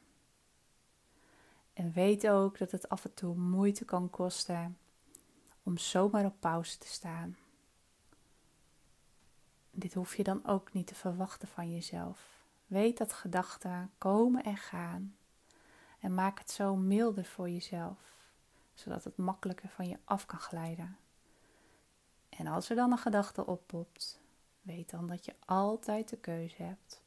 En 1.73 1.91
weet 1.91 2.27
ook 2.27 2.57
dat 2.57 2.71
het 2.71 2.89
af 2.89 3.05
en 3.05 3.13
toe 3.13 3.35
moeite 3.35 3.85
kan 3.85 4.09
kosten 4.09 4.77
om 5.63 5.77
zomaar 5.77 6.25
op 6.25 6.35
pauze 6.39 6.77
te 6.77 6.87
staan. 6.87 7.37
Dit 9.71 9.93
hoef 9.93 10.15
je 10.15 10.23
dan 10.23 10.45
ook 10.45 10.73
niet 10.73 10.87
te 10.87 10.95
verwachten 10.95 11.47
van 11.47 11.71
jezelf. 11.71 12.43
Weet 12.67 12.97
dat 12.97 13.13
gedachten 13.13 13.91
komen 13.97 14.43
en 14.43 14.57
gaan. 14.57 15.15
En 15.99 16.13
maak 16.13 16.39
het 16.39 16.51
zo 16.51 16.75
milder 16.75 17.25
voor 17.25 17.49
jezelf, 17.49 17.97
zodat 18.73 19.03
het 19.03 19.17
makkelijker 19.17 19.69
van 19.69 19.87
je 19.87 19.97
af 20.03 20.25
kan 20.25 20.39
glijden. 20.39 20.97
En 22.39 22.47
als 22.47 22.69
er 22.69 22.75
dan 22.75 22.91
een 22.91 22.97
gedachte 22.97 23.45
oppopt, 23.45 24.19
weet 24.61 24.89
dan 24.89 25.07
dat 25.07 25.25
je 25.25 25.35
altijd 25.45 26.09
de 26.09 26.17
keuze 26.17 26.63
hebt 26.63 27.01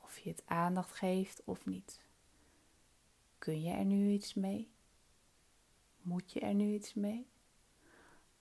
of 0.00 0.18
je 0.18 0.30
het 0.30 0.42
aandacht 0.44 0.92
geeft 0.92 1.42
of 1.44 1.66
niet. 1.66 2.00
Kun 3.38 3.62
je 3.62 3.72
er 3.72 3.84
nu 3.84 4.08
iets 4.08 4.34
mee? 4.34 4.70
Moet 6.00 6.32
je 6.32 6.40
er 6.40 6.54
nu 6.54 6.74
iets 6.74 6.94
mee? 6.94 7.26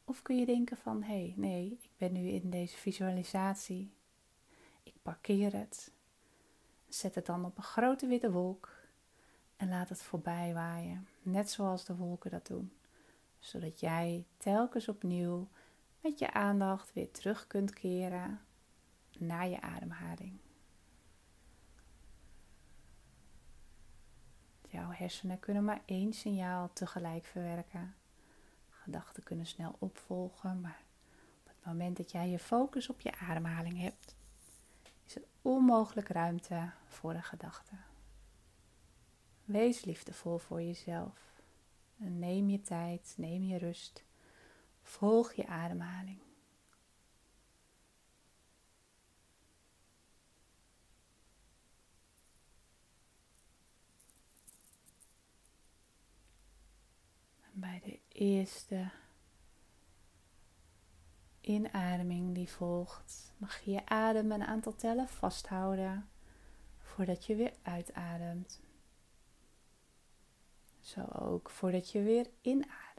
Of 0.03 0.21
kun 0.21 0.39
je 0.39 0.45
denken 0.45 0.77
van, 0.77 1.03
hé, 1.03 1.13
hey, 1.13 1.33
nee, 1.37 1.79
ik 1.81 1.89
ben 1.97 2.13
nu 2.13 2.27
in 2.27 2.49
deze 2.49 2.77
visualisatie. 2.77 3.91
Ik 4.83 4.95
parkeer 5.01 5.53
het. 5.53 5.91
Zet 6.89 7.15
het 7.15 7.25
dan 7.25 7.45
op 7.45 7.57
een 7.57 7.63
grote 7.63 8.07
witte 8.07 8.31
wolk 8.31 8.69
en 9.57 9.69
laat 9.69 9.89
het 9.89 10.01
voorbij 10.01 10.53
waaien, 10.53 11.07
net 11.21 11.49
zoals 11.49 11.85
de 11.85 11.95
wolken 11.95 12.31
dat 12.31 12.47
doen. 12.47 12.73
Zodat 13.39 13.79
jij 13.79 14.25
telkens 14.37 14.87
opnieuw 14.87 15.47
met 16.01 16.19
je 16.19 16.33
aandacht 16.33 16.93
weer 16.93 17.11
terug 17.11 17.47
kunt 17.47 17.73
keren 17.73 18.41
naar 19.17 19.47
je 19.47 19.61
ademhaling. 19.61 20.39
Jouw 24.67 24.89
hersenen 24.89 25.39
kunnen 25.39 25.63
maar 25.63 25.81
één 25.85 26.13
signaal 26.13 26.73
tegelijk 26.73 27.25
verwerken. 27.25 27.95
Gedachten 28.69 29.23
kunnen 29.23 29.45
snel 29.45 29.75
opvolgen, 29.79 30.61
maar 30.61 30.81
op 31.43 31.47
het 31.47 31.65
moment 31.65 31.97
dat 31.97 32.11
jij 32.11 32.29
je 32.29 32.39
focus 32.39 32.89
op 32.89 33.01
je 33.01 33.17
ademhaling 33.17 33.79
hebt, 33.79 34.15
is 35.05 35.15
er 35.15 35.23
onmogelijk 35.41 36.07
ruimte 36.07 36.71
voor 36.87 37.13
een 37.13 37.23
gedachte. 37.23 37.75
Wees 39.45 39.85
liefdevol 39.85 40.37
voor 40.37 40.61
jezelf 40.61 41.41
en 41.97 42.19
neem 42.19 42.49
je 42.49 42.61
tijd, 42.61 43.13
neem 43.17 43.43
je 43.43 43.57
rust 43.57 44.03
Volg 44.91 45.33
je 45.33 45.47
ademhaling. 45.47 46.19
Bij 57.51 57.81
de 57.83 57.99
eerste 58.07 58.91
inademing 61.41 62.35
die 62.35 62.49
volgt, 62.49 63.33
mag 63.37 63.59
je 63.59 63.71
je 63.71 63.85
adem 63.85 64.31
een 64.31 64.43
aantal 64.43 64.75
tellen 64.75 65.07
vasthouden 65.07 66.09
voordat 66.79 67.25
je 67.25 67.35
weer 67.35 67.53
uitademt. 67.61 68.61
Zo 70.79 71.05
ook 71.05 71.49
voordat 71.49 71.91
je 71.91 72.01
weer 72.01 72.29
inademt. 72.41 72.90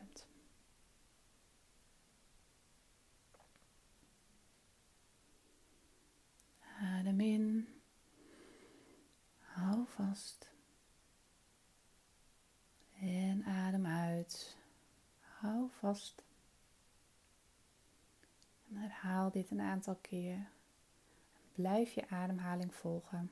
Adem 6.82 7.20
in. 7.20 7.68
Hou 9.38 9.86
vast. 9.86 10.50
En 13.00 13.44
adem 13.44 13.86
uit. 13.86 14.56
Hou 15.20 15.68
vast. 15.70 16.22
En 18.68 18.76
herhaal 18.76 19.30
dit 19.30 19.50
een 19.50 19.60
aantal 19.60 19.94
keer. 19.94 20.48
Blijf 21.52 21.92
je 21.92 22.08
ademhaling 22.08 22.74
volgen. 22.74 23.30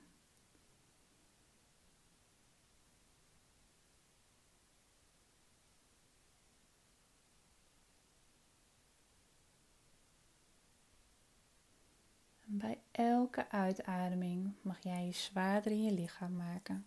bij 12.53 12.80
elke 12.91 13.51
uitademing 13.51 14.53
mag 14.63 14.83
jij 14.83 15.07
je 15.07 15.13
zwaarder 15.13 15.73
in 15.73 15.83
je 15.83 15.93
lichaam 15.93 16.37
maken, 16.37 16.87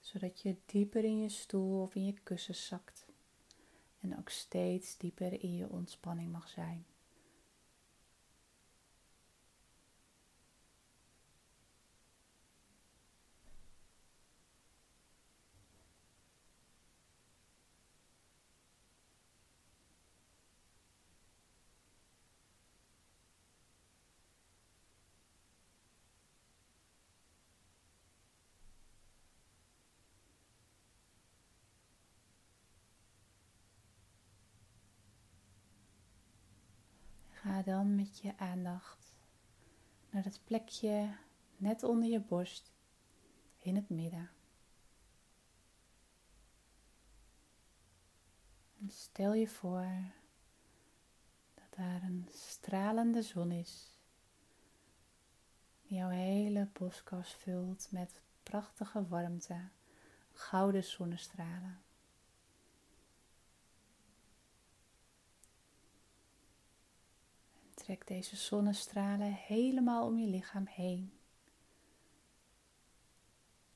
zodat 0.00 0.40
je 0.40 0.56
dieper 0.66 1.04
in 1.04 1.20
je 1.20 1.28
stoel 1.28 1.82
of 1.82 1.94
in 1.94 2.04
je 2.04 2.14
kussen 2.22 2.54
zakt 2.54 3.06
en 4.00 4.18
ook 4.18 4.28
steeds 4.28 4.96
dieper 4.96 5.42
in 5.42 5.56
je 5.56 5.68
ontspanning 5.68 6.32
mag 6.32 6.48
zijn. 6.48 6.86
Ga 37.46 37.62
dan 37.62 37.94
met 37.94 38.18
je 38.18 38.38
aandacht 38.38 39.14
naar 40.10 40.24
het 40.24 40.40
plekje 40.44 41.16
net 41.56 41.82
onder 41.82 42.08
je 42.08 42.20
borst 42.20 42.72
in 43.58 43.76
het 43.76 43.88
midden. 43.88 44.30
En 48.80 48.90
stel 48.90 49.34
je 49.34 49.48
voor 49.48 49.88
dat 51.54 51.74
daar 51.76 52.02
een 52.02 52.28
stralende 52.32 53.22
zon 53.22 53.50
is 53.50 54.00
die 55.82 55.98
jouw 55.98 56.08
hele 56.08 56.68
borstkas 56.72 57.34
vult 57.34 57.88
met 57.90 58.20
prachtige 58.42 59.06
warmte, 59.08 59.68
gouden 60.32 60.84
zonnestralen. 60.84 61.85
Trek 67.86 68.06
deze 68.06 68.36
zonnestralen 68.36 69.32
helemaal 69.32 70.06
om 70.06 70.18
je 70.18 70.26
lichaam 70.26 70.66
heen. 70.66 71.12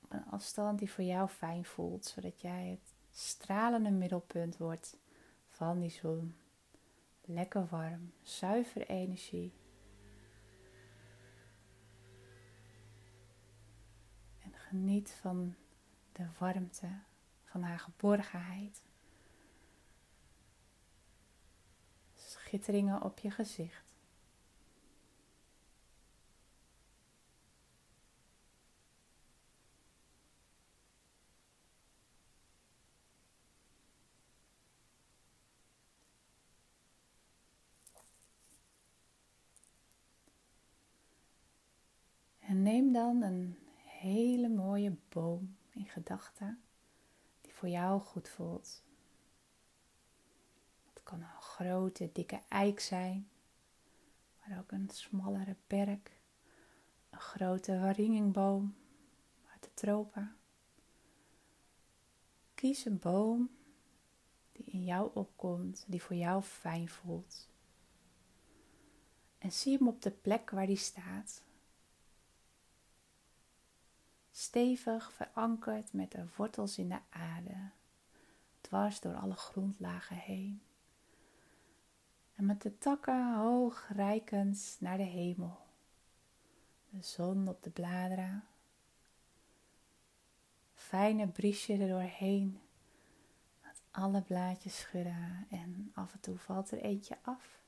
Op 0.01 0.13
een 0.13 0.25
afstand 0.25 0.79
die 0.79 0.91
voor 0.91 1.05
jou 1.05 1.29
fijn 1.29 1.65
voelt, 1.65 2.05
zodat 2.05 2.41
jij 2.41 2.67
het 2.69 2.95
stralende 3.11 3.91
middelpunt 3.91 4.57
wordt 4.57 4.97
van 5.49 5.79
die 5.79 5.91
zon. 5.91 6.37
Lekker 7.25 7.67
warm, 7.67 8.13
zuivere 8.23 8.87
energie. 8.87 9.53
Geniet 14.53 15.11
van 15.11 15.55
de 16.13 16.27
warmte, 16.39 16.89
van 17.45 17.63
haar 17.63 17.79
geborgenheid. 17.79 18.83
Schitteringen 22.15 23.03
op 23.03 23.19
je 23.19 23.31
gezicht. 23.31 23.91
En 42.51 42.63
dan 42.93 43.23
een 43.23 43.57
hele 43.85 44.49
mooie 44.49 44.97
boom 45.09 45.57
in 45.71 45.87
gedachten 45.87 46.63
die 47.41 47.55
voor 47.55 47.69
jou 47.69 48.01
goed 48.01 48.29
voelt. 48.29 48.83
Het 50.93 51.03
kan 51.03 51.21
een 51.21 51.41
grote, 51.41 52.11
dikke 52.13 52.41
eik 52.49 52.81
zijn, 52.81 53.29
maar 54.39 54.59
ook 54.59 54.73
een 54.73 54.89
smallere 54.93 55.57
berk, 55.67 56.21
een 57.11 57.21
grote 57.21 57.79
waringingboom 57.79 58.75
uit 59.53 59.63
de 59.63 59.75
tropen. 59.75 60.37
Kies 62.55 62.85
een 62.85 62.99
boom 62.99 63.51
die 64.53 64.65
in 64.65 64.85
jou 64.85 65.11
opkomt, 65.15 65.85
die 65.87 66.03
voor 66.03 66.17
jou 66.17 66.43
fijn 66.43 66.89
voelt. 66.89 67.49
En 69.39 69.53
zie 69.53 69.77
hem 69.77 69.89
op 69.89 70.03
de 70.03 70.11
plek 70.11 70.51
waar 70.51 70.67
die 70.67 70.77
staat 70.77 71.43
stevig 74.41 75.13
verankerd 75.13 75.93
met 75.93 76.11
de 76.11 76.27
wortels 76.37 76.79
in 76.79 76.89
de 76.89 76.99
aarde, 77.11 77.71
dwars 78.61 79.01
door 79.01 79.15
alle 79.15 79.35
grondlagen 79.35 80.17
heen. 80.17 80.63
En 82.35 82.47
met 82.47 82.63
de 82.63 82.79
takken 82.79 83.35
hoog 83.35 83.89
reikend 83.95 84.77
naar 84.79 84.97
de 84.97 85.03
hemel, 85.03 85.59
de 86.91 87.03
zon 87.03 87.49
op 87.49 87.63
de 87.63 87.71
bladeren, 87.71 88.45
fijne 90.75 91.29
briesje 91.29 91.73
er 91.77 91.89
doorheen, 91.89 92.61
dat 93.63 93.81
alle 93.91 94.23
blaadjes 94.23 94.79
schudden 94.79 95.47
en 95.51 95.91
af 95.95 96.13
en 96.13 96.21
toe 96.21 96.39
valt 96.39 96.71
er 96.71 96.81
eentje 96.81 97.19
af. 97.23 97.60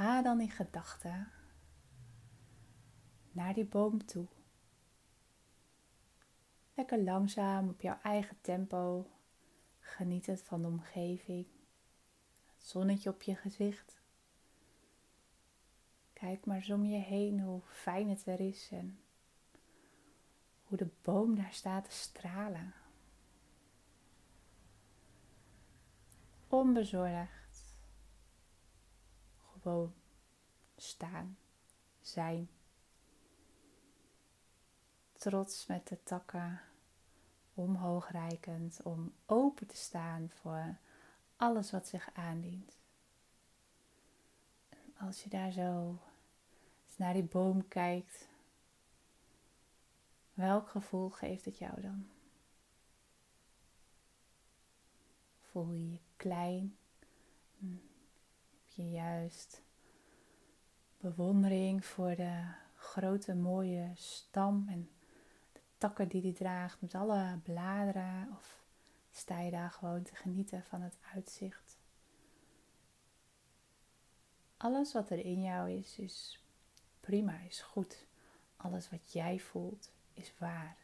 Ga 0.00 0.22
dan 0.22 0.40
in 0.40 0.50
gedachten 0.50 1.28
naar 3.30 3.54
die 3.54 3.64
boom 3.64 4.04
toe. 4.04 4.26
Lekker 6.74 7.02
langzaam 7.02 7.68
op 7.68 7.80
jouw 7.80 7.98
eigen 8.02 8.40
tempo. 8.40 9.10
Geniet 9.78 10.26
het 10.26 10.42
van 10.42 10.62
de 10.62 10.68
omgeving. 10.68 11.46
Het 12.46 12.64
zonnetje 12.64 13.10
op 13.10 13.22
je 13.22 13.34
gezicht. 13.34 14.00
Kijk 16.12 16.46
maar 16.46 16.56
eens 16.56 16.70
om 16.70 16.84
je 16.84 16.98
heen 16.98 17.40
hoe 17.40 17.60
fijn 17.66 18.08
het 18.08 18.26
er 18.26 18.40
is 18.40 18.68
en 18.70 19.00
hoe 20.64 20.78
de 20.78 20.88
boom 21.02 21.34
daar 21.34 21.52
staat 21.52 21.84
te 21.84 21.96
stralen. 21.96 22.74
Onbezorgd 26.48 27.39
gewoon 29.62 29.94
staan, 30.76 31.38
zijn. 32.00 32.48
Trots 35.12 35.66
met 35.66 35.88
de 35.88 36.02
takken 36.02 36.60
omhoog 37.54 38.10
reikend 38.10 38.82
om 38.82 39.12
open 39.26 39.66
te 39.66 39.76
staan 39.76 40.30
voor 40.30 40.76
alles 41.36 41.70
wat 41.70 41.88
zich 41.88 42.10
aandient. 42.14 42.76
En 44.68 45.06
als 45.06 45.22
je 45.22 45.28
daar 45.28 45.52
zo 45.52 45.98
naar 46.96 47.12
die 47.12 47.22
boom 47.22 47.68
kijkt, 47.68 48.28
welk 50.34 50.68
gevoel 50.68 51.10
geeft 51.10 51.44
het 51.44 51.58
jou 51.58 51.80
dan? 51.80 52.08
Voel 55.50 55.72
je 55.72 55.90
je 55.90 56.00
klein? 56.16 56.76
Je 58.74 58.90
juist 58.90 59.62
bewondering 60.98 61.84
voor 61.84 62.16
de 62.16 62.44
grote 62.74 63.34
mooie 63.34 63.90
stam 63.94 64.66
en 64.68 64.90
de 65.52 65.60
takken 65.78 66.08
die 66.08 66.22
die 66.22 66.32
draagt 66.32 66.80
met 66.80 66.94
alle 66.94 67.38
bladeren 67.42 68.28
of 68.36 68.64
sta 69.10 69.40
je 69.40 69.50
daar 69.50 69.70
gewoon 69.70 70.02
te 70.02 70.14
genieten 70.14 70.64
van 70.64 70.82
het 70.82 70.96
uitzicht. 71.14 71.78
Alles 74.56 74.92
wat 74.92 75.10
er 75.10 75.18
in 75.18 75.42
jou 75.42 75.70
is, 75.70 75.98
is 75.98 76.44
prima, 77.00 77.38
is 77.40 77.60
goed. 77.60 78.06
Alles 78.56 78.90
wat 78.90 79.12
jij 79.12 79.38
voelt, 79.38 79.92
is 80.14 80.34
waar. 80.38 80.76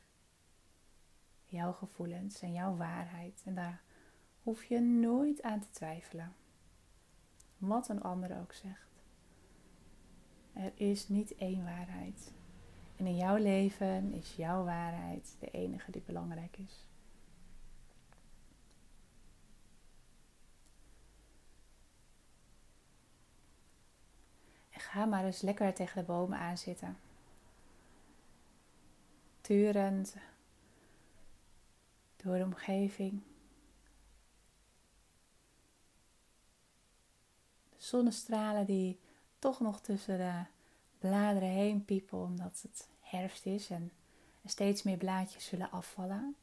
Jouw 1.44 1.72
gevoelens 1.72 2.42
en 2.42 2.52
jouw 2.52 2.76
waarheid. 2.76 3.42
En 3.44 3.54
daar 3.54 3.82
hoef 4.42 4.64
je 4.64 4.80
nooit 4.80 5.42
aan 5.42 5.60
te 5.60 5.70
twijfelen. 5.70 6.34
Wat 7.58 7.88
een 7.88 8.02
ander 8.02 8.40
ook 8.40 8.52
zegt. 8.52 8.86
Er 10.52 10.72
is 10.74 11.08
niet 11.08 11.34
één 11.36 11.64
waarheid. 11.64 12.32
En 12.96 13.06
in 13.06 13.16
jouw 13.16 13.36
leven 13.36 14.12
is 14.12 14.34
jouw 14.36 14.64
waarheid 14.64 15.36
de 15.38 15.50
enige 15.50 15.90
die 15.90 16.02
belangrijk 16.06 16.56
is. 16.56 16.86
En 24.70 24.80
ga 24.80 25.04
maar 25.04 25.24
eens 25.24 25.40
lekker 25.40 25.74
tegen 25.74 26.00
de 26.00 26.06
bomen 26.06 26.38
aanzitten. 26.38 26.98
Turend 29.40 30.16
door 32.16 32.36
de 32.36 32.44
omgeving. 32.44 33.22
Zonnestralen 37.86 38.66
die 38.66 39.00
toch 39.38 39.60
nog 39.60 39.80
tussen 39.80 40.18
de 40.18 40.42
bladeren 40.98 41.48
heen 41.48 41.84
piepen 41.84 42.18
omdat 42.18 42.60
het 42.62 42.88
herfst 43.00 43.46
is 43.46 43.70
en 43.70 43.92
er 44.42 44.50
steeds 44.50 44.82
meer 44.82 44.96
blaadjes 44.96 45.44
zullen 45.44 45.70
afvallen. 45.70 46.36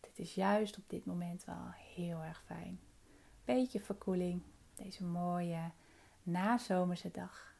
Dit 0.00 0.18
is 0.18 0.34
juist 0.34 0.78
op 0.78 0.84
dit 0.86 1.04
moment 1.04 1.44
wel 1.44 1.70
heel 1.94 2.22
erg 2.22 2.42
fijn. 2.46 2.80
Beetje 3.44 3.80
verkoeling, 3.80 4.42
deze 4.74 5.04
mooie 5.04 5.70
nazomerse 6.22 7.10
dag. 7.10 7.56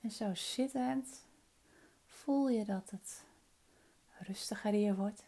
En 0.00 0.10
zo 0.10 0.34
zittend 0.34 1.26
voel 2.04 2.48
je 2.48 2.64
dat 2.64 2.90
het 2.90 3.24
rustiger 4.18 4.72
hier 4.72 4.96
wordt. 4.96 5.24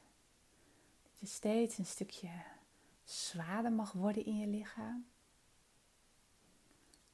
Dat 1.02 1.20
je 1.20 1.26
steeds 1.26 1.78
een 1.78 1.86
stukje 1.86 2.30
zwaarder 3.10 3.72
mag 3.72 3.92
worden 3.92 4.24
in 4.24 4.36
je 4.36 4.46
lichaam. 4.46 5.06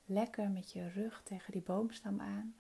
Lekker 0.04 0.50
met 0.50 0.72
je 0.72 0.88
rug 0.88 1.22
tegen 1.22 1.52
die 1.52 1.62
boomstam 1.62 2.20
aan. 2.20 2.54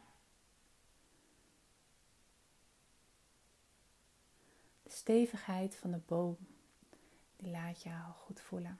De 4.82 4.90
stevigheid 4.90 5.76
van 5.76 5.90
de 5.90 6.00
boom, 6.06 6.36
die 7.36 7.50
laat 7.50 7.82
jou 7.82 8.12
goed 8.12 8.40
voelen. 8.40 8.78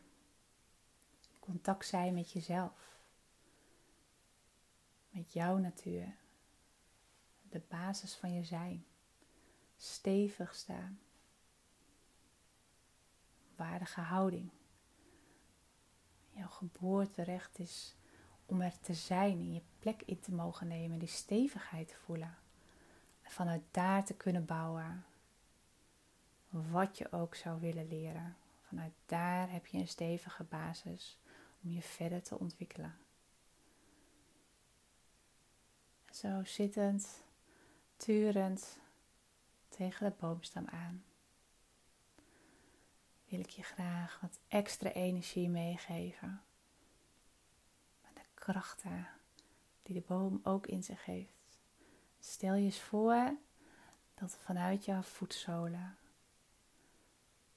Contact 1.39 1.87
zijn 1.87 2.15
met 2.15 2.31
jezelf, 2.31 2.99
met 5.11 5.33
jouw 5.33 5.57
natuur, 5.57 6.17
de 7.49 7.63
basis 7.69 8.15
van 8.15 8.33
je 8.33 8.45
zijn. 8.45 8.87
Stevig 9.77 10.55
staan 10.55 11.04
waardige 13.57 14.01
houding. 14.01 14.51
Jouw 16.31 16.49
geboorterecht 16.49 17.59
is 17.59 17.95
om 18.47 18.61
er 18.61 18.81
te 18.81 18.95
zijn 18.95 19.39
en 19.39 19.53
je 19.53 19.63
plek 19.79 20.03
in 20.03 20.21
te 20.21 20.33
mogen 20.33 20.69
nemen, 20.69 20.99
die 20.99 21.09
stevigheid 21.09 21.89
te 21.89 21.97
voelen. 22.05 22.37
En 23.23 23.31
vanuit 23.31 23.63
daar 23.71 24.05
te 24.05 24.15
kunnen 24.15 24.45
bouwen 24.45 25.05
wat 26.49 26.99
je 26.99 27.13
ook 27.13 27.35
zou 27.35 27.61
willen 27.61 27.89
leren. 27.89 28.37
Vanuit 28.63 28.93
daar 29.07 29.51
heb 29.51 29.67
je 29.67 29.79
een 29.79 29.89
stevige 29.89 30.45
basis 30.45 31.19
om 31.63 31.71
je 31.71 31.83
verder 31.83 32.23
te 32.23 32.39
ontwikkelen. 32.39 32.97
Zo 36.11 36.45
zittend, 36.45 37.25
turend 37.97 38.79
tegen 39.69 40.07
de 40.07 40.13
boomstam 40.19 40.67
aan 40.67 41.05
wil 43.35 43.43
ik 43.45 43.51
je 43.51 43.63
graag 43.63 44.19
wat 44.21 44.39
extra 44.49 44.91
energie 44.91 45.49
meegeven. 45.49 46.43
Met 48.03 48.15
de 48.15 48.23
krachten 48.35 49.09
die 49.83 49.95
de 49.95 50.05
boom 50.07 50.41
ook 50.43 50.67
in 50.67 50.83
zich 50.83 51.05
heeft. 51.05 51.59
Stel 52.21 52.55
je 52.55 52.65
eens 52.65 52.81
voor 52.81 53.37
dat 54.15 54.37
vanuit 54.43 54.85
jouw 54.85 55.03
voetzolen 55.03 55.97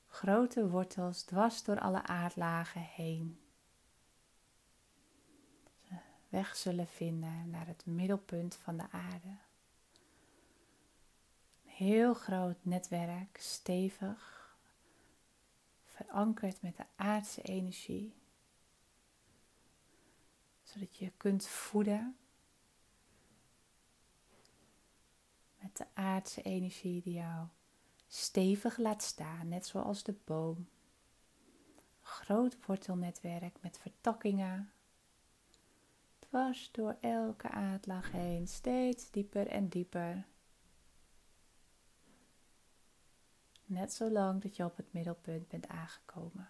grote 0.08 0.70
wortels 0.70 1.22
dwars 1.22 1.64
door 1.64 1.80
alle 1.80 2.04
aardlagen 2.04 2.82
heen 2.82 3.40
weg 6.30 6.56
zullen 6.56 6.88
vinden 6.88 7.50
naar 7.50 7.68
het 7.68 7.86
middelpunt 7.86 8.56
van 8.56 8.78
de 8.78 8.92
aarde. 8.92 9.38
Een 11.66 11.72
heel 11.72 12.14
groot 12.14 12.58
netwerk, 12.62 13.38
stevig, 13.40 14.37
verankerd 15.98 16.62
met 16.62 16.78
de 16.78 16.86
aardse 16.96 17.42
energie, 17.42 18.14
zodat 20.64 20.96
je 20.96 21.12
kunt 21.18 21.48
voeden 21.48 22.18
met 25.60 25.78
de 25.78 25.86
aardse 25.94 26.42
energie 26.42 27.02
die 27.02 27.14
jou 27.14 27.48
stevig 28.08 28.78
laat 28.78 29.04
staan, 29.04 29.48
net 29.48 29.66
zoals 29.66 30.04
de 30.04 30.16
boom. 30.24 30.70
Groot 32.02 32.66
wortelnetwerk 32.66 33.58
met 33.62 33.78
vertakkingen 33.78 34.72
dwars 36.20 36.72
door 36.72 36.98
elke 37.00 37.50
aardlaag 37.50 38.12
heen, 38.12 38.48
steeds 38.48 39.12
dieper 39.12 39.48
en 39.48 39.68
dieper. 39.68 40.26
Net 43.70 43.94
zolang 43.94 44.42
dat 44.42 44.56
je 44.56 44.66
op 44.66 44.78
het 44.78 44.94
middelpunt 44.94 45.48
bent 45.48 45.68
aangekomen. 45.68 46.50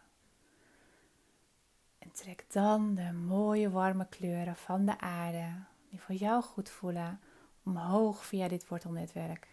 En 1.97 2.11
trek 2.11 2.45
dan 2.47 2.95
de 2.95 3.11
mooie 3.11 3.69
warme 3.69 4.07
kleuren 4.07 4.55
van 4.55 4.85
de 4.85 4.99
aarde, 4.99 5.53
die 5.89 6.01
voor 6.01 6.15
jou 6.15 6.43
goed 6.43 6.69
voelen, 6.69 7.19
omhoog 7.63 8.25
via 8.25 8.47
dit 8.47 8.67
wortelnetwerk. 8.67 9.47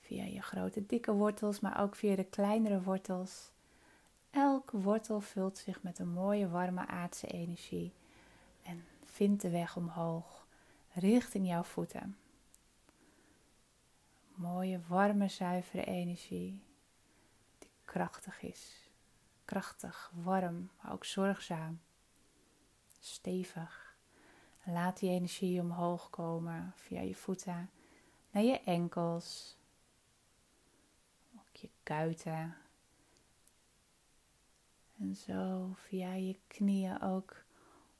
Via 0.00 0.24
je 0.24 0.42
grote 0.42 0.86
dikke 0.86 1.12
wortels, 1.12 1.60
maar 1.60 1.80
ook 1.80 1.96
via 1.96 2.16
de 2.16 2.24
kleinere 2.24 2.82
wortels. 2.82 3.50
Elke 4.30 4.80
wortel 4.80 5.20
vult 5.20 5.58
zich 5.58 5.82
met 5.82 5.98
een 5.98 6.12
mooie 6.12 6.48
warme 6.48 6.86
aardse 6.86 7.26
energie 7.26 7.92
en 8.62 8.84
vind 9.04 9.40
de 9.40 9.50
weg 9.50 9.76
omhoog 9.76 10.46
richting 10.92 11.46
jouw 11.46 11.62
voeten. 11.62 12.16
Mooie, 14.40 14.80
warme, 14.88 15.28
zuivere 15.28 15.84
energie 15.84 16.62
die 17.58 17.70
krachtig 17.84 18.42
is. 18.42 18.90
Krachtig, 19.44 20.12
warm, 20.14 20.70
maar 20.76 20.92
ook 20.92 21.04
zorgzaam. 21.04 21.80
Stevig. 23.00 23.96
laat 24.64 24.98
die 24.98 25.10
energie 25.10 25.60
omhoog 25.60 26.10
komen 26.10 26.72
via 26.76 27.00
je 27.00 27.14
voeten 27.14 27.70
naar 28.30 28.42
je 28.42 28.60
enkels, 28.60 29.56
ook 31.34 31.56
je 31.56 31.70
kuiten. 31.82 32.56
En 34.98 35.16
zo 35.16 35.72
via 35.74 36.12
je 36.12 36.38
knieën 36.46 37.02
ook 37.02 37.44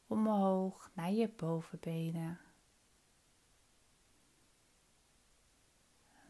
omhoog 0.07 0.91
naar 0.93 1.13
je 1.13 1.29
bovenbenen. 1.29 2.41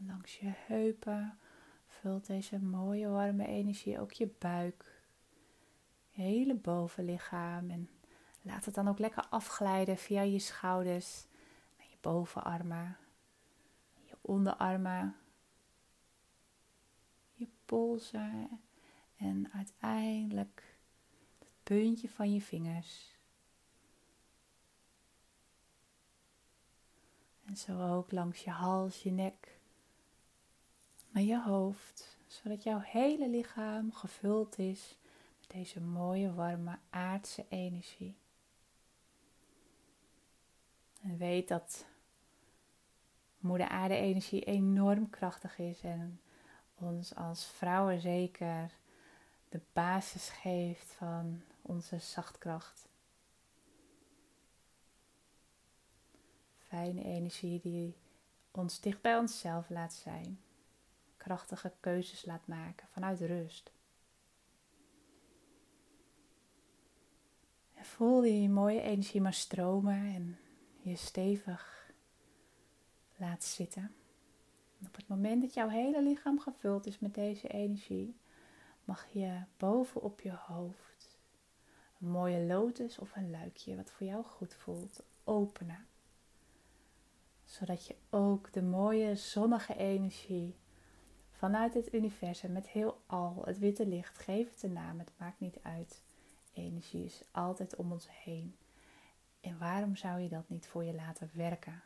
Langs 0.06 0.38
je 0.38 0.52
heupen 0.66 1.38
vult 1.86 2.26
deze 2.26 2.58
mooie 2.58 3.08
warme 3.08 3.46
energie 3.46 4.00
ook 4.00 4.12
je 4.12 4.28
buik, 4.38 5.02
je 6.10 6.22
hele 6.22 6.54
bovenlichaam. 6.54 7.70
En 7.70 7.88
laat 8.42 8.64
het 8.64 8.74
dan 8.74 8.88
ook 8.88 8.98
lekker 8.98 9.26
afglijden 9.28 9.96
via 9.96 10.22
je 10.22 10.38
schouders 10.38 11.26
naar 11.76 11.86
je 11.90 11.96
bovenarmen, 12.00 12.96
je 14.04 14.16
onderarmen, 14.20 15.16
je 17.34 17.48
polsen 17.64 18.60
en 19.16 19.50
uiteindelijk 19.52 20.76
het 21.38 21.48
puntje 21.62 22.08
van 22.08 22.32
je 22.32 22.40
vingers. 22.40 23.18
En 27.44 27.56
zo 27.56 27.96
ook 27.96 28.12
langs 28.12 28.44
je 28.44 28.50
hals, 28.50 29.02
je 29.02 29.10
nek, 29.10 29.59
naar 31.10 31.22
je 31.22 31.42
hoofd, 31.42 32.18
zodat 32.26 32.62
jouw 32.62 32.78
hele 32.78 33.28
lichaam 33.28 33.92
gevuld 33.92 34.58
is 34.58 34.96
met 35.40 35.50
deze 35.50 35.80
mooie, 35.80 36.34
warme 36.34 36.78
aardse 36.90 37.44
energie. 37.48 38.16
En 41.02 41.16
weet 41.16 41.48
dat 41.48 41.86
moeder 43.38 43.68
aarde 43.68 43.96
energie 43.96 44.44
enorm 44.44 45.10
krachtig 45.10 45.58
is 45.58 45.80
en 45.82 46.20
ons 46.74 47.14
als 47.14 47.46
vrouwen 47.46 48.00
zeker 48.00 48.70
de 49.48 49.60
basis 49.72 50.28
geeft 50.28 50.92
van 50.92 51.42
onze 51.62 51.98
zachtkracht. 51.98 52.88
fijne 56.70 57.04
energie 57.04 57.60
die 57.60 57.94
ons 58.50 58.80
dicht 58.80 59.00
bij 59.00 59.18
onszelf 59.18 59.68
laat 59.68 59.92
zijn. 59.92 60.40
Krachtige 61.20 61.72
keuzes 61.80 62.24
laat 62.24 62.46
maken 62.46 62.88
vanuit 62.90 63.20
rust. 63.20 63.72
En 67.74 67.84
voel 67.84 68.20
die 68.20 68.48
mooie 68.48 68.80
energie 68.80 69.20
maar 69.20 69.34
stromen 69.34 70.14
en 70.14 70.38
je 70.82 70.96
stevig 70.96 71.92
laat 73.16 73.44
zitten. 73.44 73.94
En 74.78 74.86
op 74.86 74.96
het 74.96 75.08
moment 75.08 75.42
dat 75.42 75.54
jouw 75.54 75.68
hele 75.68 76.02
lichaam 76.02 76.40
gevuld 76.40 76.86
is 76.86 76.98
met 76.98 77.14
deze 77.14 77.48
energie, 77.48 78.16
mag 78.84 79.06
je 79.12 79.42
bovenop 79.56 80.20
je 80.20 80.32
hoofd 80.32 81.18
een 82.00 82.10
mooie 82.10 82.46
lotus 82.46 82.98
of 82.98 83.16
een 83.16 83.30
luikje, 83.30 83.76
wat 83.76 83.90
voor 83.90 84.06
jou 84.06 84.24
goed 84.24 84.54
voelt, 84.54 85.02
openen 85.24 85.88
zodat 87.50 87.86
je 87.86 87.96
ook 88.10 88.52
de 88.52 88.62
mooie 88.62 89.16
zonnige 89.16 89.76
energie 89.76 90.54
vanuit 91.40 91.74
het 91.74 91.94
universum 91.94 92.52
met 92.52 92.68
heel 92.68 93.00
al 93.06 93.42
het 93.44 93.58
witte 93.58 93.86
licht, 93.86 94.18
geef 94.18 94.50
het 94.50 94.62
een 94.62 94.72
naam, 94.72 94.98
het 94.98 95.12
maakt 95.16 95.40
niet 95.40 95.58
uit. 95.62 96.02
Energie 96.52 97.04
is 97.04 97.22
altijd 97.30 97.76
om 97.76 97.92
ons 97.92 98.08
heen. 98.24 98.56
En 99.40 99.58
waarom 99.58 99.96
zou 99.96 100.20
je 100.20 100.28
dat 100.28 100.48
niet 100.48 100.66
voor 100.66 100.84
je 100.84 100.94
laten 100.94 101.30
werken? 101.34 101.82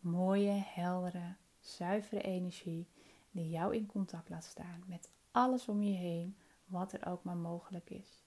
Mooie, 0.00 0.62
heldere, 0.64 1.34
zuivere 1.60 2.20
energie 2.20 2.86
die 3.30 3.50
jou 3.50 3.74
in 3.74 3.86
contact 3.86 4.28
laat 4.28 4.44
staan 4.44 4.84
met 4.86 5.08
alles 5.30 5.68
om 5.68 5.82
je 5.82 5.96
heen, 5.96 6.36
wat 6.64 6.92
er 6.92 7.06
ook 7.06 7.24
maar 7.24 7.36
mogelijk 7.36 7.90
is. 7.90 8.22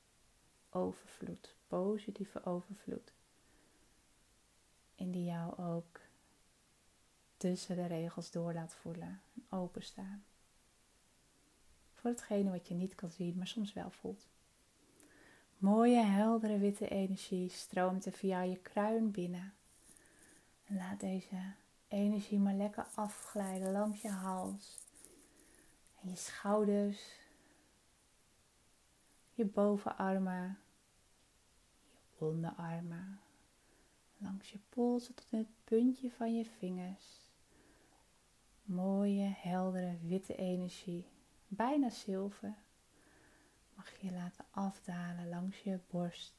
Overvloed, 0.69 1.55
positieve 1.67 2.45
overvloed. 2.45 3.13
En 4.95 5.11
die 5.11 5.25
jou 5.25 5.57
ook 5.57 5.99
tussen 7.37 7.75
de 7.75 7.85
regels 7.85 8.31
door 8.31 8.53
laat 8.53 8.75
voelen 8.75 9.21
en 9.35 9.57
openstaan. 9.57 10.23
Voor 11.99 12.09
hetgene 12.09 12.49
wat 12.51 12.67
je 12.67 12.73
niet 12.73 12.95
kan 12.95 13.11
zien, 13.11 13.37
maar 13.37 13.47
soms 13.47 13.73
wel 13.73 13.89
voelt. 13.89 14.27
Mooie, 15.57 16.01
heldere 16.01 16.57
witte 16.57 16.87
energie 16.87 17.49
stroomt 17.49 18.05
er 18.05 18.11
via 18.11 18.41
je 18.41 18.57
kruin 18.57 19.11
binnen. 19.11 19.53
En 20.65 20.75
laat 20.75 20.99
deze 20.99 21.53
energie 21.87 22.39
maar 22.39 22.53
lekker 22.53 22.87
afglijden 22.95 23.71
langs 23.71 24.01
je 24.01 24.09
hals 24.09 24.77
en 26.01 26.09
je 26.09 26.15
schouders, 26.15 27.19
je 29.33 29.45
bovenarmen, 29.45 30.57
je 32.09 32.25
onderarmen, 32.25 33.19
langs 34.17 34.51
je 34.51 34.59
polsen 34.69 35.15
tot 35.15 35.27
in 35.31 35.37
het 35.37 35.63
puntje 35.63 36.11
van 36.11 36.35
je 36.35 36.45
vingers 36.45 37.19
mooie, 38.69 39.33
heldere, 39.37 39.97
witte 40.01 40.35
energie, 40.35 41.05
bijna 41.49 41.89
zilver, 41.89 42.55
mag 43.75 44.01
je 44.01 44.11
laten 44.11 44.45
afdalen 44.51 45.29
langs 45.29 45.59
je 45.63 45.79
borst. 45.89 46.37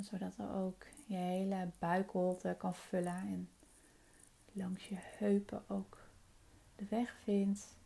zodat 0.00 0.38
er 0.38 0.54
ook 0.54 0.86
je 1.06 1.16
hele 1.16 1.70
buikholte 1.78 2.54
kan 2.58 2.74
vullen 2.74 3.16
en 3.16 3.50
langs 4.52 4.88
je 4.88 4.96
heupen 4.98 5.64
ook 5.68 5.98
de 6.76 6.84
weg 6.84 7.16
vindt 7.22 7.76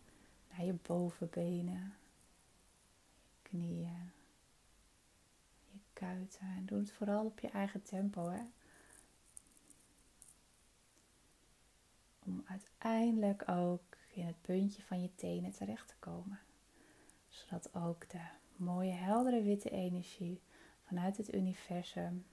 naar 0.51 0.65
je 0.65 0.73
bovenbenen, 0.73 1.95
je 3.27 3.37
knieën, 3.43 4.11
je 5.71 5.79
kuiten. 5.93 6.47
En 6.57 6.67
doe 6.67 6.79
het 6.79 6.93
vooral 6.93 7.25
op 7.25 7.39
je 7.41 7.49
eigen 7.49 7.83
tempo. 7.83 8.29
Hè? 8.29 8.43
om 12.29 12.45
uiteindelijk 12.47 13.49
ook 13.49 13.88
in 14.19 14.27
het 14.27 14.43
puntje 14.43 14.83
van 14.83 15.03
je 15.03 15.15
tenen 15.15 15.53
terecht 15.53 15.89
te 15.89 15.95
komen. 15.99 16.41
Zodat 17.29 17.75
ook 17.75 18.11
de 18.11 18.21
mooie 18.57 18.93
heldere 18.93 19.43
witte 19.43 19.71
energie 19.71 20.41
vanuit 20.83 21.17
het 21.17 21.35
universum 21.35 22.27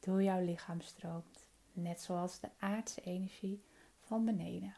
door 0.00 0.22
jouw 0.22 0.44
lichaam 0.44 0.80
stroomt. 0.80 1.46
Net 1.72 2.00
zoals 2.00 2.40
de 2.40 2.48
aardse 2.58 3.00
energie 3.00 3.62
van 4.00 4.24
beneden. 4.24 4.74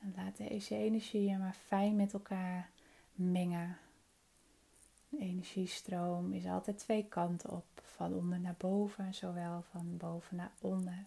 En 0.00 0.12
laat 0.16 0.36
deze 0.36 0.74
energieën 0.76 1.38
maar 1.38 1.56
fijn 1.66 1.96
met 1.96 2.12
elkaar 2.12 2.70
mengen. 3.12 3.78
Een 5.10 5.18
energiestroom 5.18 6.32
is 6.32 6.46
altijd 6.46 6.78
twee 6.78 7.08
kanten 7.08 7.50
op, 7.50 7.82
van 7.82 8.14
onder 8.14 8.40
naar 8.40 8.54
boven, 8.58 9.14
zowel 9.14 9.62
van 9.62 9.96
boven 9.96 10.36
naar 10.36 10.52
onder. 10.60 11.06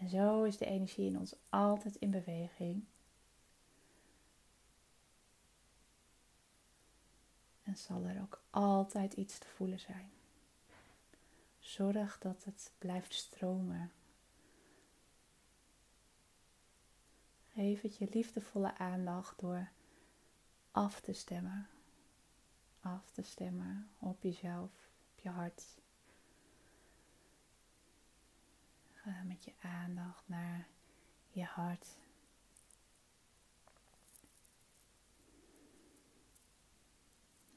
En 0.00 0.08
zo 0.08 0.42
is 0.42 0.56
de 0.56 0.64
energie 0.64 1.06
in 1.06 1.18
ons 1.18 1.34
altijd 1.48 1.96
in 1.96 2.10
beweging. 2.10 2.84
En 7.62 7.76
zal 7.76 8.04
er 8.04 8.20
ook 8.20 8.42
altijd 8.50 9.12
iets 9.12 9.38
te 9.38 9.46
voelen 9.46 9.80
zijn. 9.80 10.10
Zorg 11.58 12.18
dat 12.18 12.44
het 12.44 12.72
blijft 12.78 13.14
stromen. 13.14 13.92
Geef 17.52 17.80
het 17.80 17.96
je 17.96 18.08
liefdevolle 18.10 18.76
aandacht 18.76 19.38
door 19.38 19.70
af 20.70 21.00
te 21.00 21.12
stemmen. 21.12 21.68
Af 22.80 23.10
te 23.10 23.22
stemmen 23.22 23.90
op 23.98 24.22
jezelf, 24.22 24.70
op 25.12 25.20
je 25.22 25.28
hart. 25.28 25.79
Ga 29.10 29.22
met 29.22 29.44
je 29.44 29.52
aandacht 29.60 30.28
naar 30.28 30.66
je 31.30 31.44
hart. 31.44 31.96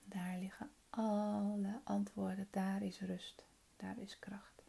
Daar 0.03 0.37
liggen 0.37 0.71
alle 0.89 1.81
antwoorden. 1.83 2.47
Daar 2.51 2.83
is 2.83 2.99
rust. 2.99 3.45
Daar 3.77 3.99
is 3.99 4.19
kracht. 4.19 4.63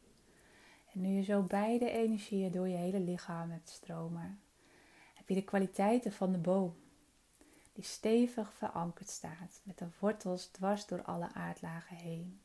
En 0.93 1.01
nu 1.01 1.09
je 1.09 1.23
zo 1.23 1.43
beide 1.43 1.91
energieën 1.91 2.53
door 2.53 2.69
je 2.69 2.77
hele 2.77 3.01
lichaam 3.01 3.51
hebt 3.51 3.69
stromen, 3.69 4.41
heb 5.15 5.29
je 5.29 5.35
de 5.35 5.45
kwaliteiten 5.45 6.13
van 6.13 6.33
de 6.33 6.39
boom, 6.39 6.77
die 7.73 7.85
stevig 7.85 8.55
verankerd 8.55 9.09
staat, 9.09 9.61
met 9.63 9.79
de 9.79 9.89
wortels 9.99 10.47
dwars 10.47 10.87
door 10.87 11.03
alle 11.03 11.33
aardlagen 11.33 11.97
heen. 11.97 12.41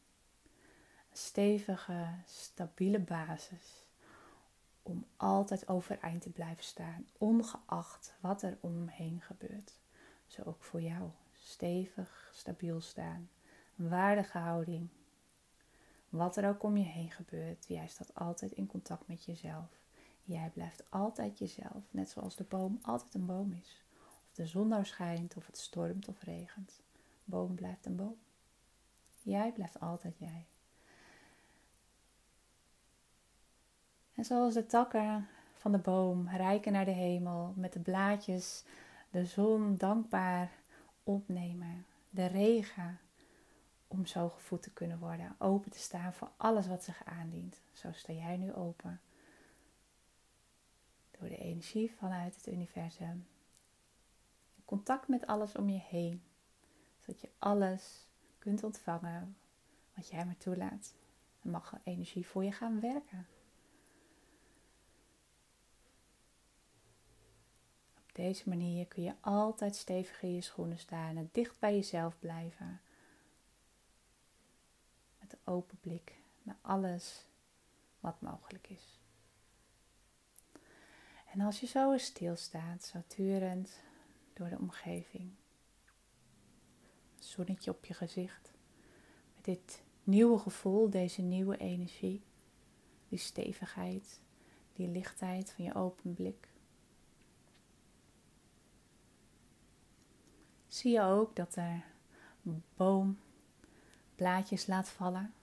Een 1.09 1.17
stevige, 1.17 2.07
stabiele 2.25 2.99
basis 2.99 3.87
om 4.83 5.05
altijd 5.17 5.67
overeind 5.67 6.21
te 6.21 6.29
blijven 6.29 6.63
staan, 6.63 7.07
ongeacht 7.17 8.15
wat 8.19 8.41
er 8.41 8.57
omheen 8.61 9.21
gebeurt. 9.21 9.79
Zo 10.27 10.41
ook 10.45 10.63
voor 10.63 10.81
jou. 10.81 11.09
Stevig, 11.33 12.31
stabiel 12.33 12.81
staan. 12.81 13.29
Een 13.77 13.89
waardige 13.89 14.37
houding. 14.37 14.89
Wat 16.09 16.37
er 16.37 16.49
ook 16.49 16.63
om 16.63 16.77
je 16.77 16.85
heen 16.85 17.11
gebeurt, 17.11 17.65
jij 17.67 17.87
staat 17.87 18.15
altijd 18.15 18.51
in 18.51 18.67
contact 18.67 19.07
met 19.07 19.23
jezelf. 19.23 19.79
Jij 20.23 20.49
blijft 20.53 20.91
altijd 20.91 21.39
jezelf, 21.39 21.83
net 21.91 22.09
zoals 22.09 22.35
de 22.35 22.43
boom 22.43 22.79
altijd 22.81 23.13
een 23.13 23.25
boom 23.25 23.53
is. 23.53 23.83
Of 24.07 24.35
de 24.35 24.45
zon 24.45 24.67
nou 24.67 24.85
schijnt, 24.85 25.35
of 25.35 25.45
het 25.45 25.57
stormt 25.57 26.07
of 26.07 26.21
regent. 26.21 26.81
Boom 27.23 27.55
blijft 27.55 27.85
een 27.85 27.95
boom. 27.95 28.17
Jij 29.21 29.51
blijft 29.51 29.79
altijd 29.79 30.17
jij. 30.17 30.45
En 34.19 34.25
zoals 34.25 34.53
de 34.53 34.65
takken 34.65 35.27
van 35.53 35.71
de 35.71 35.77
boom 35.77 36.29
rijken 36.29 36.71
naar 36.71 36.85
de 36.85 36.91
hemel, 36.91 37.53
met 37.55 37.73
de 37.73 37.79
blaadjes 37.79 38.63
de 39.09 39.25
zon 39.25 39.77
dankbaar 39.77 40.51
opnemen, 41.03 41.85
de 42.09 42.25
regen 42.25 42.99
om 43.87 44.05
zo 44.05 44.29
gevoed 44.29 44.61
te 44.61 44.71
kunnen 44.71 44.99
worden, 44.99 45.35
open 45.37 45.71
te 45.71 45.79
staan 45.79 46.13
voor 46.13 46.31
alles 46.37 46.67
wat 46.67 46.83
zich 46.83 47.05
aandient. 47.05 47.61
Zo 47.71 47.91
sta 47.91 48.13
jij 48.13 48.37
nu 48.37 48.53
open. 48.53 49.01
Door 51.19 51.29
de 51.29 51.37
energie 51.37 51.91
vanuit 51.97 52.35
het 52.35 52.47
universum. 52.47 53.27
Contact 54.65 55.07
met 55.07 55.27
alles 55.27 55.55
om 55.55 55.69
je 55.69 55.81
heen. 55.89 56.23
Zodat 56.99 57.21
je 57.21 57.29
alles 57.39 58.05
kunt 58.39 58.63
ontvangen 58.63 59.37
wat 59.95 60.09
jij 60.09 60.25
maar 60.25 60.37
toelaat. 60.37 60.93
Dan 61.41 61.51
mag 61.51 61.73
energie 61.83 62.27
voor 62.27 62.43
je 62.43 62.51
gaan 62.51 62.79
werken. 62.79 63.27
Op 68.09 68.15
deze 68.15 68.49
manier 68.49 68.85
kun 68.87 69.03
je 69.03 69.13
altijd 69.21 69.75
stevig 69.75 70.21
in 70.21 70.33
je 70.33 70.41
schoenen 70.41 70.79
staan 70.79 71.17
en 71.17 71.29
dicht 71.31 71.59
bij 71.59 71.75
jezelf 71.75 72.19
blijven 72.19 72.81
open 75.49 75.79
blik 75.79 76.15
naar 76.43 76.57
alles 76.61 77.25
wat 77.99 78.21
mogelijk 78.21 78.69
is. 78.69 78.99
En 81.31 81.41
als 81.41 81.59
je 81.59 81.65
zo 81.65 81.91
eens 81.91 82.03
stilstaat, 82.03 82.83
zo 82.83 83.03
turend 83.07 83.79
door 84.33 84.49
de 84.49 84.57
omgeving, 84.57 85.31
zonnetje 87.19 87.71
op 87.71 87.85
je 87.85 87.93
gezicht, 87.93 88.51
met 89.35 89.45
dit 89.45 89.83
nieuwe 90.03 90.39
gevoel, 90.39 90.89
deze 90.89 91.21
nieuwe 91.21 91.57
energie, 91.57 92.23
die 93.09 93.19
stevigheid, 93.19 94.19
die 94.73 94.87
lichtheid 94.87 95.51
van 95.51 95.65
je 95.65 95.73
open 95.73 96.13
blik. 96.13 96.48
Zie 100.79 100.91
je 100.91 101.01
ook 101.01 101.35
dat 101.35 101.55
een 101.55 102.63
boom 102.75 103.19
blaadjes 104.15 104.67
laat 104.67 104.89
vallen 104.89 105.33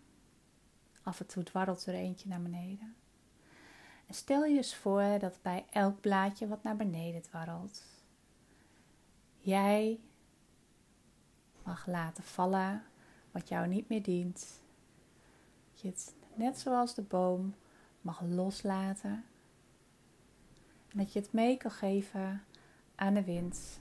Af 1.02 1.20
en 1.20 1.26
toe 1.26 1.42
dwarrelt 1.42 1.86
er 1.86 1.94
eentje 1.94 2.28
naar 2.28 2.42
beneden. 2.42 2.96
En 4.06 4.14
stel 4.14 4.44
je 4.44 4.56
eens 4.56 4.74
voor 4.74 5.18
dat 5.18 5.38
bij 5.42 5.64
elk 5.70 6.00
blaadje 6.00 6.48
wat 6.48 6.62
naar 6.62 6.76
beneden 6.76 7.22
dwarrelt, 7.22 7.84
jij 9.38 10.00
mag 11.62 11.86
laten 11.86 12.24
vallen 12.24 12.82
wat 13.30 13.48
jou 13.48 13.66
niet 13.66 13.88
meer 13.88 14.02
dient. 14.02 14.62
Dat 15.72 15.80
je 15.80 15.88
het 15.88 16.14
net 16.34 16.58
zoals 16.58 16.94
de 16.94 17.02
boom 17.02 17.54
mag 18.00 18.20
loslaten. 18.20 19.24
En 20.88 20.98
dat 20.98 21.12
je 21.12 21.20
het 21.20 21.32
mee 21.32 21.56
kan 21.56 21.70
geven 21.70 22.44
aan 22.94 23.14
de 23.14 23.24
wind. 23.24 23.80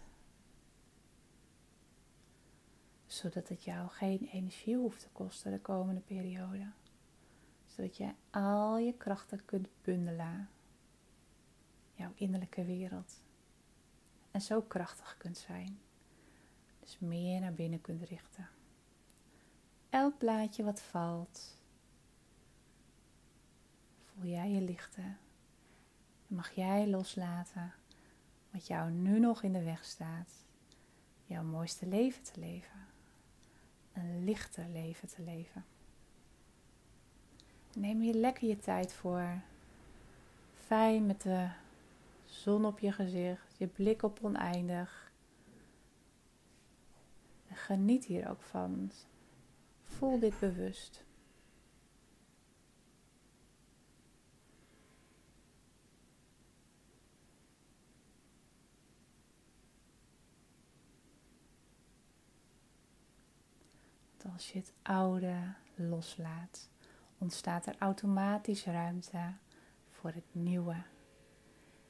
Zodat 3.16 3.50
het 3.50 3.64
jou 3.64 3.90
geen 3.90 4.30
energie 4.32 4.76
hoeft 4.76 5.00
te 5.00 5.10
kosten 5.12 5.52
de 5.52 5.60
komende 5.60 6.02
periode 6.02 6.72
zodat 7.76 7.98
je 7.98 8.14
al 8.30 8.78
je 8.78 8.94
krachten 8.94 9.46
kunt 9.46 9.68
bundelen. 9.82 10.50
Jouw 11.94 12.12
innerlijke 12.16 12.66
wereld. 12.66 13.22
En 14.32 14.42
zo 14.42 14.62
krachtig 14.62 15.18
kunt 15.18 15.38
zijn. 15.38 15.80
Dus 16.80 17.00
meer 17.00 17.40
naar 17.40 17.54
binnen 17.54 17.82
kunt 17.82 18.02
richten. 18.02 18.50
Elk 19.90 20.18
blaadje 20.18 20.64
wat 20.64 20.82
valt, 20.82 21.62
voel 24.04 24.26
jij 24.26 24.50
je 24.50 24.62
lichten. 24.62 25.18
En 26.28 26.36
mag 26.36 26.52
jij 26.52 26.88
loslaten 26.88 27.74
wat 28.52 28.68
jou 28.68 28.92
nu 28.92 29.20
nog 29.20 29.44
in 29.44 29.54
de 29.54 29.64
weg 29.64 29.86
staat. 29.86 30.46
Jouw 31.26 31.44
mooiste 31.44 31.88
leven 31.88 32.24
te 32.24 32.40
leven. 32.40 32.88
Een 33.96 34.24
lichter 34.24 34.66
leven 34.70 35.08
te 35.08 35.22
leven. 35.22 35.66
Neem 37.76 38.00
hier 38.00 38.14
lekker 38.14 38.48
je 38.48 38.58
tijd 38.58 38.94
voor. 38.94 39.42
Fijn 40.54 41.06
met 41.06 41.22
de 41.22 41.50
zon 42.26 42.66
op 42.66 42.80
je 42.80 42.92
gezicht, 42.92 43.56
je 43.58 43.68
blik 43.68 44.04
op 44.04 44.20
oneindig. 44.22 45.12
En 47.48 47.56
geniet 47.56 48.06
hier 48.06 48.30
ook 48.30 48.42
van. 48.42 48.92
Voel 49.84 50.20
dit 50.20 50.40
bewust. 50.40 51.05
Als 64.34 64.52
je 64.52 64.60
het 64.60 64.74
oude 64.82 65.54
loslaat 65.76 66.70
ontstaat 67.18 67.66
er 67.66 67.76
automatisch 67.80 68.66
ruimte 68.66 69.34
voor 69.90 70.12
het 70.12 70.26
nieuwe. 70.32 70.76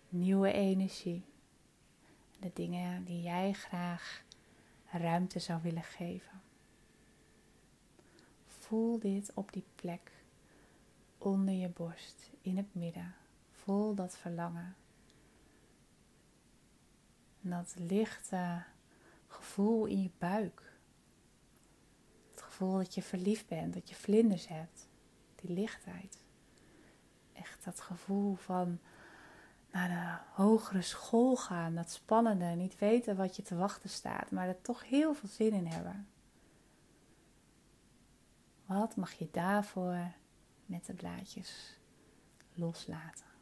Nieuwe 0.09 0.51
energie. 0.51 1.25
De 2.39 2.51
dingen 2.53 3.03
die 3.03 3.21
jij 3.21 3.53
graag 3.53 4.23
ruimte 4.91 5.39
zou 5.39 5.61
willen 5.61 5.83
geven. 5.83 6.41
Voel 8.47 8.99
dit 8.99 9.31
op 9.33 9.53
die 9.53 9.65
plek 9.75 10.11
onder 11.17 11.53
je 11.53 11.69
borst, 11.69 12.29
in 12.41 12.57
het 12.57 12.75
midden. 12.75 13.15
Voel 13.51 13.95
dat 13.95 14.17
verlangen. 14.17 14.75
En 17.43 17.49
dat 17.49 17.75
lichte 17.77 18.63
gevoel 19.27 19.85
in 19.85 20.01
je 20.01 20.09
buik. 20.17 20.64
Gevoel 22.55 22.77
dat 22.77 22.93
je 22.93 23.01
verliefd 23.01 23.47
bent, 23.47 23.73
dat 23.73 23.89
je 23.89 23.95
vlinders 23.95 24.47
hebt. 24.47 24.87
Die 25.35 25.51
lichtheid. 25.51 26.23
Echt 27.33 27.63
dat 27.63 27.81
gevoel 27.81 28.35
van 28.35 28.79
naar 29.71 29.87
de 29.89 30.41
hogere 30.41 30.81
school 30.81 31.35
gaan. 31.35 31.75
Dat 31.75 31.91
spannende, 31.91 32.45
niet 32.45 32.79
weten 32.79 33.15
wat 33.15 33.35
je 33.35 33.41
te 33.41 33.55
wachten 33.55 33.89
staat, 33.89 34.31
maar 34.31 34.47
er 34.47 34.61
toch 34.61 34.89
heel 34.89 35.13
veel 35.13 35.29
zin 35.29 35.53
in 35.53 35.65
hebben. 35.65 36.07
Wat 38.65 38.95
mag 38.95 39.11
je 39.11 39.27
daarvoor 39.31 40.11
met 40.65 40.85
de 40.85 40.93
blaadjes 40.93 41.79
loslaten? 42.53 43.35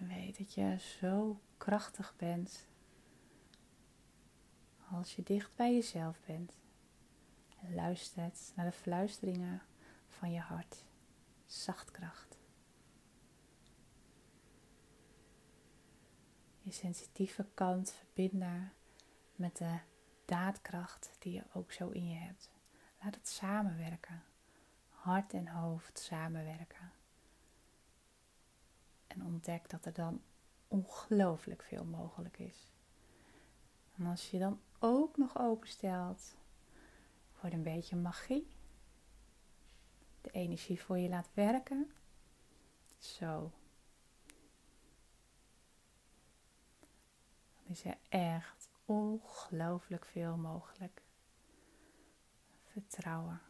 En 0.00 0.08
weet 0.08 0.38
je 0.54 0.78
zo 0.78 1.40
krachtig 1.56 2.14
bent 2.16 2.68
als 4.90 5.16
je 5.16 5.22
dicht 5.22 5.54
bij 5.54 5.74
jezelf 5.74 6.20
bent 6.26 6.52
en 7.62 7.74
luistert 7.74 8.52
naar 8.54 8.66
de 8.66 8.72
fluisteringen 8.72 9.62
van 10.08 10.32
je 10.32 10.40
hart. 10.40 10.84
Zachtkracht. 11.46 12.38
Je 16.62 16.72
sensitieve 16.72 17.46
kant 17.54 17.92
verbinden 17.92 18.72
met 19.34 19.56
de 19.56 19.78
daadkracht 20.24 21.16
die 21.18 21.32
je 21.32 21.44
ook 21.52 21.72
zo 21.72 21.88
in 21.88 22.08
je 22.08 22.18
hebt. 22.18 22.50
Laat 23.02 23.14
het 23.14 23.28
samenwerken. 23.28 24.22
Hart 24.88 25.32
en 25.32 25.48
hoofd 25.48 25.98
samenwerken. 25.98 26.92
En 29.06 29.24
ontdek 29.24 29.70
dat 29.70 29.84
er 29.84 29.92
dan 29.92 30.22
ongelooflijk 30.70 31.62
veel 31.62 31.84
mogelijk 31.84 32.38
is. 32.38 32.72
En 33.96 34.06
als 34.06 34.30
je 34.30 34.38
dan 34.38 34.60
ook 34.78 35.16
nog 35.16 35.38
openstelt 35.38 36.34
voor 37.32 37.50
een 37.50 37.62
beetje 37.62 37.96
magie, 37.96 38.48
de 40.20 40.30
energie 40.30 40.80
voor 40.80 40.98
je 40.98 41.08
laat 41.08 41.28
werken, 41.34 41.90
zo. 42.98 43.52
Dan 47.54 47.66
is 47.66 47.84
er 47.84 47.98
echt 48.08 48.68
ongelooflijk 48.84 50.04
veel 50.04 50.36
mogelijk. 50.36 51.02
Vertrouwen. 52.64 53.40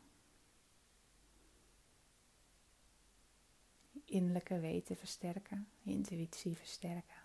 Innerlijke 4.11 4.61
weten 4.61 4.97
versterken, 4.97 5.69
je 5.83 5.93
intuïtie 5.93 6.57
versterken. 6.57 7.19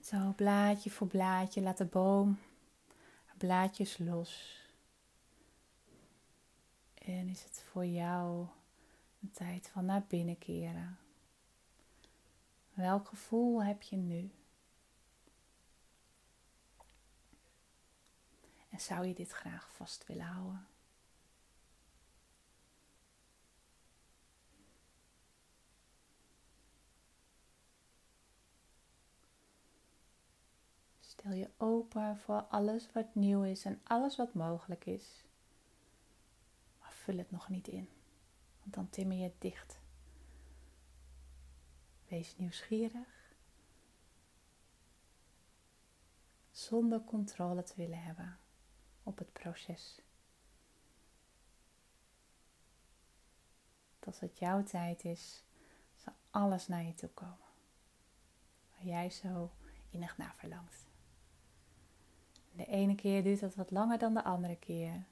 Zo 0.00 0.32
blaadje 0.36 0.90
voor 0.90 1.06
blaadje 1.06 1.60
laat 1.60 1.78
de 1.78 1.84
boom 1.84 2.38
blaadjes 3.40 3.98
los. 3.98 4.58
En 6.94 7.28
is 7.28 7.42
het 7.44 7.64
voor 7.70 7.86
jou 7.86 8.46
een 9.22 9.30
tijd 9.30 9.68
van 9.68 9.84
naar 9.84 10.04
binnen 10.08 10.38
keren? 10.38 10.98
Welk 12.74 13.08
gevoel 13.08 13.64
heb 13.64 13.82
je 13.82 13.96
nu? 13.96 14.30
Zou 18.80 19.06
je 19.06 19.14
dit 19.14 19.30
graag 19.30 19.72
vast 19.72 20.06
willen 20.06 20.24
houden? 20.24 20.66
Stel 31.00 31.32
je 31.32 31.50
open 31.56 32.18
voor 32.18 32.42
alles 32.42 32.92
wat 32.92 33.14
nieuw 33.14 33.42
is 33.42 33.64
en 33.64 33.80
alles 33.84 34.16
wat 34.16 34.34
mogelijk 34.34 34.86
is. 34.86 35.24
Maar 36.80 36.92
vul 36.92 37.18
het 37.18 37.30
nog 37.30 37.48
niet 37.48 37.68
in, 37.68 37.88
want 38.60 38.74
dan 38.74 38.90
timmer 38.90 39.16
je 39.16 39.22
het 39.22 39.40
dicht. 39.40 39.80
Wees 42.08 42.36
nieuwsgierig, 42.36 43.34
zonder 46.50 47.04
controle 47.04 47.62
te 47.62 47.74
willen 47.76 48.02
hebben 48.02 48.38
op 49.02 49.18
het 49.18 49.32
proces. 49.32 50.00
Als 54.10 54.20
het 54.20 54.38
jouw 54.38 54.62
tijd 54.62 55.04
is, 55.04 55.42
zal 55.96 56.12
alles 56.30 56.68
naar 56.68 56.82
je 56.82 56.94
toe 56.94 57.08
komen. 57.08 57.48
Waar 58.70 58.84
jij 58.84 59.10
zo 59.10 59.50
innig 59.90 60.16
naar 60.16 60.34
verlangt. 60.34 60.86
De 62.52 62.66
ene 62.66 62.94
keer 62.94 63.22
duurt 63.22 63.40
dat 63.40 63.54
wat 63.54 63.70
langer 63.70 63.98
dan 63.98 64.14
de 64.14 64.24
andere 64.24 64.56
keer. 64.56 65.04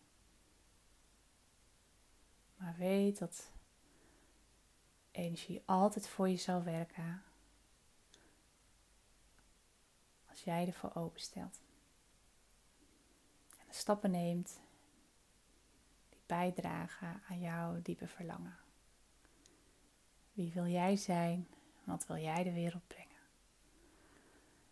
Maar 2.56 2.74
weet 2.76 3.18
dat 3.18 3.50
energie 5.10 5.62
altijd 5.64 6.08
voor 6.08 6.28
je 6.28 6.36
zal 6.36 6.62
werken. 6.62 7.22
Als 10.26 10.44
jij 10.44 10.66
ervoor 10.66 10.94
openstelt 10.94 11.60
stappen 13.70 14.10
neemt 14.10 14.60
die 16.08 16.20
bijdragen 16.26 17.22
aan 17.28 17.40
jouw 17.40 17.82
diepe 17.82 18.06
verlangen. 18.06 18.56
Wie 20.32 20.52
wil 20.52 20.66
jij 20.66 20.96
zijn? 20.96 21.48
Wat 21.84 22.06
wil 22.06 22.16
jij 22.16 22.42
de 22.42 22.52
wereld 22.52 22.86
brengen? 22.86 23.08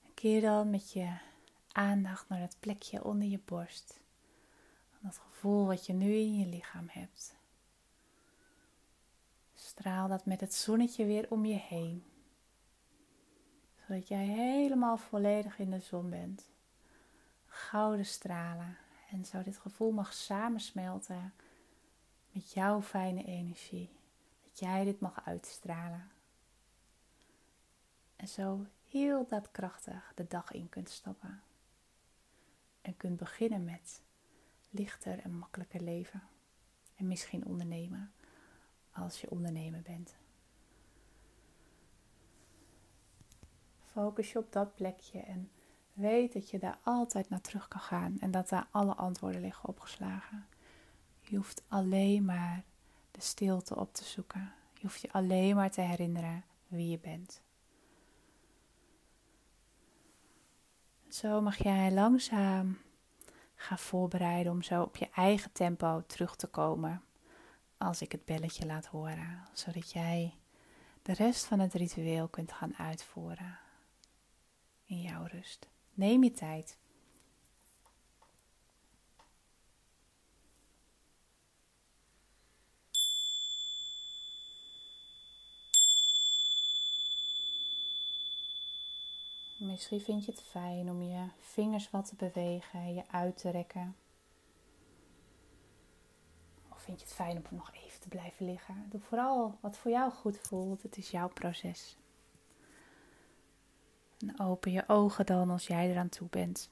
En 0.04 0.14
keer 0.14 0.40
dan 0.40 0.70
met 0.70 0.92
je 0.92 1.16
aandacht 1.72 2.28
naar 2.28 2.40
het 2.40 2.56
plekje 2.60 3.04
onder 3.04 3.28
je 3.28 3.40
borst. 3.44 4.00
Dat 5.00 5.18
gevoel 5.18 5.66
wat 5.66 5.86
je 5.86 5.92
nu 5.92 6.14
in 6.14 6.38
je 6.38 6.46
lichaam 6.46 6.86
hebt. 6.88 7.36
Straal 9.54 10.08
dat 10.08 10.26
met 10.26 10.40
het 10.40 10.54
zonnetje 10.54 11.04
weer 11.04 11.30
om 11.30 11.44
je 11.44 11.54
heen. 11.54 12.04
Zodat 13.86 14.08
jij 14.08 14.24
helemaal 14.24 14.96
volledig 14.96 15.58
in 15.58 15.70
de 15.70 15.80
zon 15.80 16.10
bent. 16.10 16.48
Gouden 17.46 18.06
stralen 18.06 18.76
en 19.10 19.24
zo 19.24 19.42
dit 19.42 19.58
gevoel 19.58 19.90
mag 19.90 20.12
samensmelten 20.12 21.34
met 22.32 22.52
jouw 22.52 22.82
fijne 22.82 23.24
energie. 23.24 23.90
Dat 24.42 24.58
jij 24.58 24.84
dit 24.84 25.00
mag 25.00 25.24
uitstralen. 25.24 26.10
En 28.16 28.28
zo 28.28 28.66
heel 28.88 29.26
daadkrachtig 29.26 30.12
de 30.14 30.26
dag 30.26 30.52
in 30.52 30.68
kunt 30.68 30.90
stappen. 30.90 31.42
En 32.80 32.96
kunt 32.96 33.16
beginnen 33.16 33.64
met 33.64 34.02
lichter 34.70 35.18
en 35.18 35.38
makkelijker 35.38 35.80
leven. 35.80 36.22
En 36.96 37.06
misschien 37.06 37.46
ondernemen 37.46 38.12
als 38.92 39.20
je 39.20 39.30
ondernemer 39.30 39.82
bent. 39.82 40.16
Focus 43.90 44.32
je 44.32 44.38
op 44.38 44.52
dat 44.52 44.74
plekje 44.74 45.20
en 45.20 45.50
Weet 45.96 46.32
dat 46.32 46.50
je 46.50 46.58
daar 46.58 46.78
altijd 46.82 47.28
naar 47.28 47.40
terug 47.40 47.68
kan 47.68 47.80
gaan 47.80 48.16
en 48.20 48.30
dat 48.30 48.48
daar 48.48 48.66
alle 48.70 48.94
antwoorden 48.94 49.40
liggen 49.40 49.68
opgeslagen. 49.68 50.46
Je 51.20 51.36
hoeft 51.36 51.62
alleen 51.68 52.24
maar 52.24 52.64
de 53.10 53.20
stilte 53.20 53.76
op 53.76 53.94
te 53.94 54.04
zoeken. 54.04 54.52
Je 54.74 54.82
hoeft 54.82 55.00
je 55.00 55.12
alleen 55.12 55.54
maar 55.54 55.70
te 55.70 55.80
herinneren 55.80 56.44
wie 56.66 56.90
je 56.90 56.98
bent. 56.98 57.42
Zo 61.08 61.40
mag 61.40 61.62
jij 61.62 61.92
langzaam 61.92 62.78
gaan 63.54 63.78
voorbereiden 63.78 64.52
om 64.52 64.62
zo 64.62 64.82
op 64.82 64.96
je 64.96 65.10
eigen 65.10 65.52
tempo 65.52 66.02
terug 66.06 66.36
te 66.36 66.46
komen 66.46 67.02
als 67.78 68.02
ik 68.02 68.12
het 68.12 68.24
belletje 68.24 68.66
laat 68.66 68.86
horen, 68.86 69.42
zodat 69.52 69.92
jij 69.92 70.34
de 71.02 71.12
rest 71.12 71.44
van 71.44 71.58
het 71.58 71.74
ritueel 71.74 72.28
kunt 72.28 72.52
gaan 72.52 72.76
uitvoeren 72.76 73.58
in 74.84 75.00
jouw 75.00 75.24
rust. 75.24 75.68
Neem 75.96 76.24
je 76.24 76.32
tijd. 76.32 76.78
Misschien 89.56 90.00
vind 90.00 90.24
je 90.24 90.30
het 90.30 90.42
fijn 90.42 90.90
om 90.90 91.02
je 91.02 91.28
vingers 91.38 91.90
wat 91.90 92.06
te 92.08 92.14
bewegen, 92.16 92.94
je 92.94 93.08
uit 93.10 93.36
te 93.36 93.50
rekken. 93.50 93.96
Of 96.68 96.80
vind 96.80 97.00
je 97.00 97.06
het 97.06 97.14
fijn 97.14 97.36
om 97.36 97.56
nog 97.56 97.74
even 97.74 98.00
te 98.00 98.08
blijven 98.08 98.46
liggen. 98.46 98.86
Doe 98.88 99.00
vooral 99.00 99.58
wat 99.60 99.76
voor 99.76 99.90
jou 99.90 100.12
goed 100.12 100.38
voelt. 100.38 100.82
Het 100.82 100.96
is 100.96 101.10
jouw 101.10 101.28
proces. 101.28 101.96
En 104.18 104.40
open 104.40 104.72
je 104.72 104.84
ogen 104.86 105.26
dan 105.26 105.50
als 105.50 105.66
jij 105.66 105.90
eraan 105.90 106.08
toe 106.08 106.28
bent. 106.28 106.70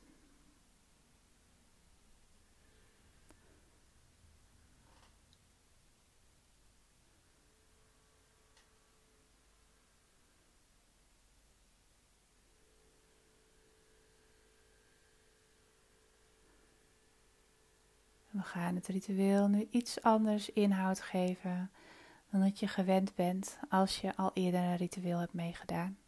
We 18.31 18.43
gaan 18.43 18.75
het 18.75 18.87
ritueel 18.87 19.49
nu 19.49 19.69
iets 19.71 20.03
anders 20.03 20.51
inhoud 20.51 21.01
geven 21.01 21.71
dan 22.31 22.41
dat 22.41 22.59
je 22.59 22.69
gewend 22.69 23.15
bent 23.15 23.59
als 23.69 24.01
je 24.01 24.17
al 24.17 24.31
eerder 24.35 24.61
een 24.61 24.77
ritueel 24.77 25.19
hebt 25.19 25.33
meegedaan. 25.33 26.04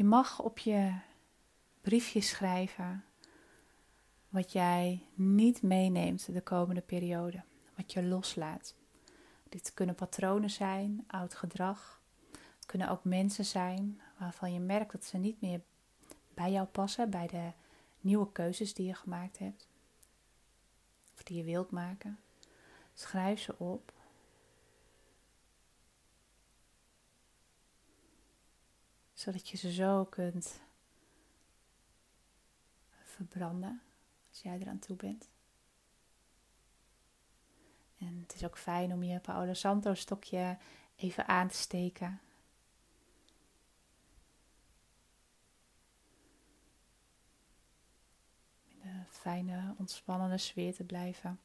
Je 0.00 0.06
mag 0.06 0.42
op 0.42 0.58
je 0.58 0.94
briefje 1.80 2.20
schrijven 2.20 3.04
wat 4.28 4.52
jij 4.52 5.06
niet 5.14 5.62
meeneemt 5.62 6.32
de 6.32 6.40
komende 6.40 6.80
periode, 6.80 7.42
wat 7.76 7.92
je 7.92 8.02
loslaat. 8.02 8.74
Dit 9.48 9.74
kunnen 9.74 9.94
patronen 9.94 10.50
zijn, 10.50 11.04
oud 11.06 11.34
gedrag. 11.34 12.00
Het 12.30 12.66
kunnen 12.66 12.88
ook 12.88 13.04
mensen 13.04 13.44
zijn 13.44 14.00
waarvan 14.18 14.52
je 14.52 14.60
merkt 14.60 14.92
dat 14.92 15.04
ze 15.04 15.16
niet 15.16 15.40
meer 15.40 15.60
bij 16.34 16.52
jou 16.52 16.66
passen, 16.66 17.10
bij 17.10 17.26
de 17.26 17.52
nieuwe 18.00 18.32
keuzes 18.32 18.74
die 18.74 18.86
je 18.86 18.94
gemaakt 18.94 19.38
hebt 19.38 19.68
of 21.14 21.22
die 21.22 21.36
je 21.36 21.44
wilt 21.44 21.70
maken. 21.70 22.18
Schrijf 22.94 23.40
ze 23.40 23.58
op. 23.58 23.92
Zodat 29.20 29.48
je 29.48 29.56
ze 29.56 29.72
zo 29.72 30.04
kunt 30.04 30.60
verbranden 33.04 33.82
als 34.28 34.42
jij 34.42 34.58
eraan 34.58 34.78
toe 34.78 34.96
bent. 34.96 35.28
En 37.98 38.18
het 38.20 38.34
is 38.34 38.44
ook 38.44 38.58
fijn 38.58 38.92
om 38.92 39.02
je 39.02 39.20
Paolo 39.20 39.52
Santo 39.52 39.94
stokje 39.94 40.58
even 40.96 41.26
aan 41.26 41.48
te 41.48 41.54
steken. 41.54 42.20
In 48.68 48.88
een 48.88 49.06
fijne, 49.06 49.74
ontspannende 49.78 50.38
sfeer 50.38 50.74
te 50.74 50.84
blijven. 50.84 51.40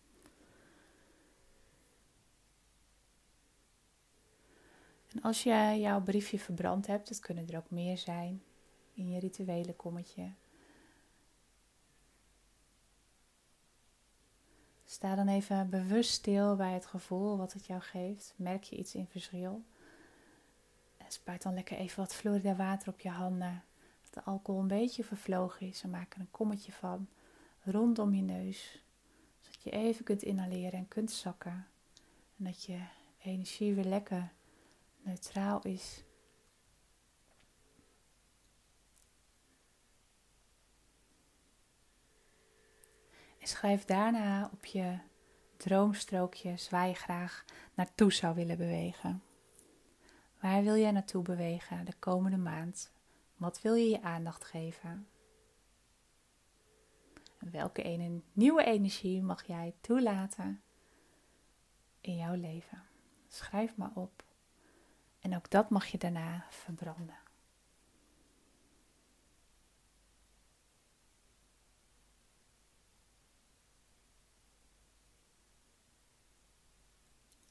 En 5.15 5.21
als 5.21 5.43
je 5.43 5.77
jouw 5.79 6.01
briefje 6.01 6.39
verbrand 6.39 6.87
hebt, 6.87 7.09
het 7.09 7.19
kunnen 7.19 7.49
er 7.49 7.57
ook 7.57 7.69
meer 7.69 7.97
zijn 7.97 8.43
in 8.93 9.09
je 9.09 9.19
rituele 9.19 9.73
kommetje. 9.73 10.31
Sta 14.85 15.15
dan 15.15 15.27
even 15.27 15.69
bewust 15.69 16.11
stil 16.11 16.55
bij 16.55 16.73
het 16.73 16.85
gevoel 16.85 17.37
wat 17.37 17.53
het 17.53 17.65
jou 17.65 17.81
geeft. 17.81 18.33
Merk 18.35 18.63
je 18.63 18.75
iets 18.75 18.95
in 18.95 19.07
verschil? 19.07 19.63
Spuit 21.07 21.41
dan 21.41 21.53
lekker 21.53 21.77
even 21.77 21.99
wat 21.99 22.15
Florida 22.15 22.55
water 22.55 22.89
op 22.89 22.99
je 22.99 23.09
handen. 23.09 23.63
Dat 24.03 24.13
de 24.13 24.31
alcohol 24.31 24.61
een 24.61 24.67
beetje 24.67 25.03
vervlogen 25.03 25.67
is. 25.67 25.83
En 25.83 25.89
maak 25.89 26.13
er 26.13 26.19
een 26.19 26.31
kommetje 26.31 26.71
van 26.71 27.07
rondom 27.63 28.13
je 28.13 28.21
neus. 28.21 28.83
Zodat 29.41 29.63
je 29.63 29.69
even 29.69 30.03
kunt 30.03 30.23
inhaleren 30.23 30.79
en 30.79 30.87
kunt 30.87 31.11
zakken. 31.11 31.67
En 32.37 32.43
dat 32.43 32.63
je 32.63 32.79
energie 33.21 33.73
weer 33.73 33.83
lekker 33.83 34.31
neutraal 35.05 35.61
is. 35.61 36.03
En 43.37 43.47
schrijf 43.47 43.85
daarna 43.85 44.49
op 44.53 44.65
je 44.65 44.97
droomstrookjes 45.57 46.69
waar 46.69 46.87
je 46.87 46.93
graag 46.93 47.45
naartoe 47.73 48.13
zou 48.13 48.35
willen 48.35 48.57
bewegen. 48.57 49.23
Waar 50.39 50.63
wil 50.63 50.75
jij 50.75 50.91
naartoe 50.91 51.21
bewegen 51.21 51.85
de 51.85 51.93
komende 51.99 52.37
maand? 52.37 52.93
Wat 53.35 53.61
wil 53.61 53.73
je 53.73 53.89
je 53.89 54.01
aandacht 54.01 54.43
geven? 54.45 55.07
En 57.37 57.51
welke 57.51 57.81
ene 57.81 58.21
nieuwe 58.33 58.63
energie 58.63 59.21
mag 59.21 59.47
jij 59.47 59.75
toelaten 59.81 60.61
in 62.01 62.15
jouw 62.15 62.35
leven? 62.35 62.83
Schrijf 63.27 63.75
maar 63.75 63.91
op. 63.93 64.24
En 65.25 65.35
ook 65.35 65.49
dat 65.49 65.69
mag 65.69 65.87
je 65.87 65.97
daarna 65.97 66.45
verbranden. 66.49 67.17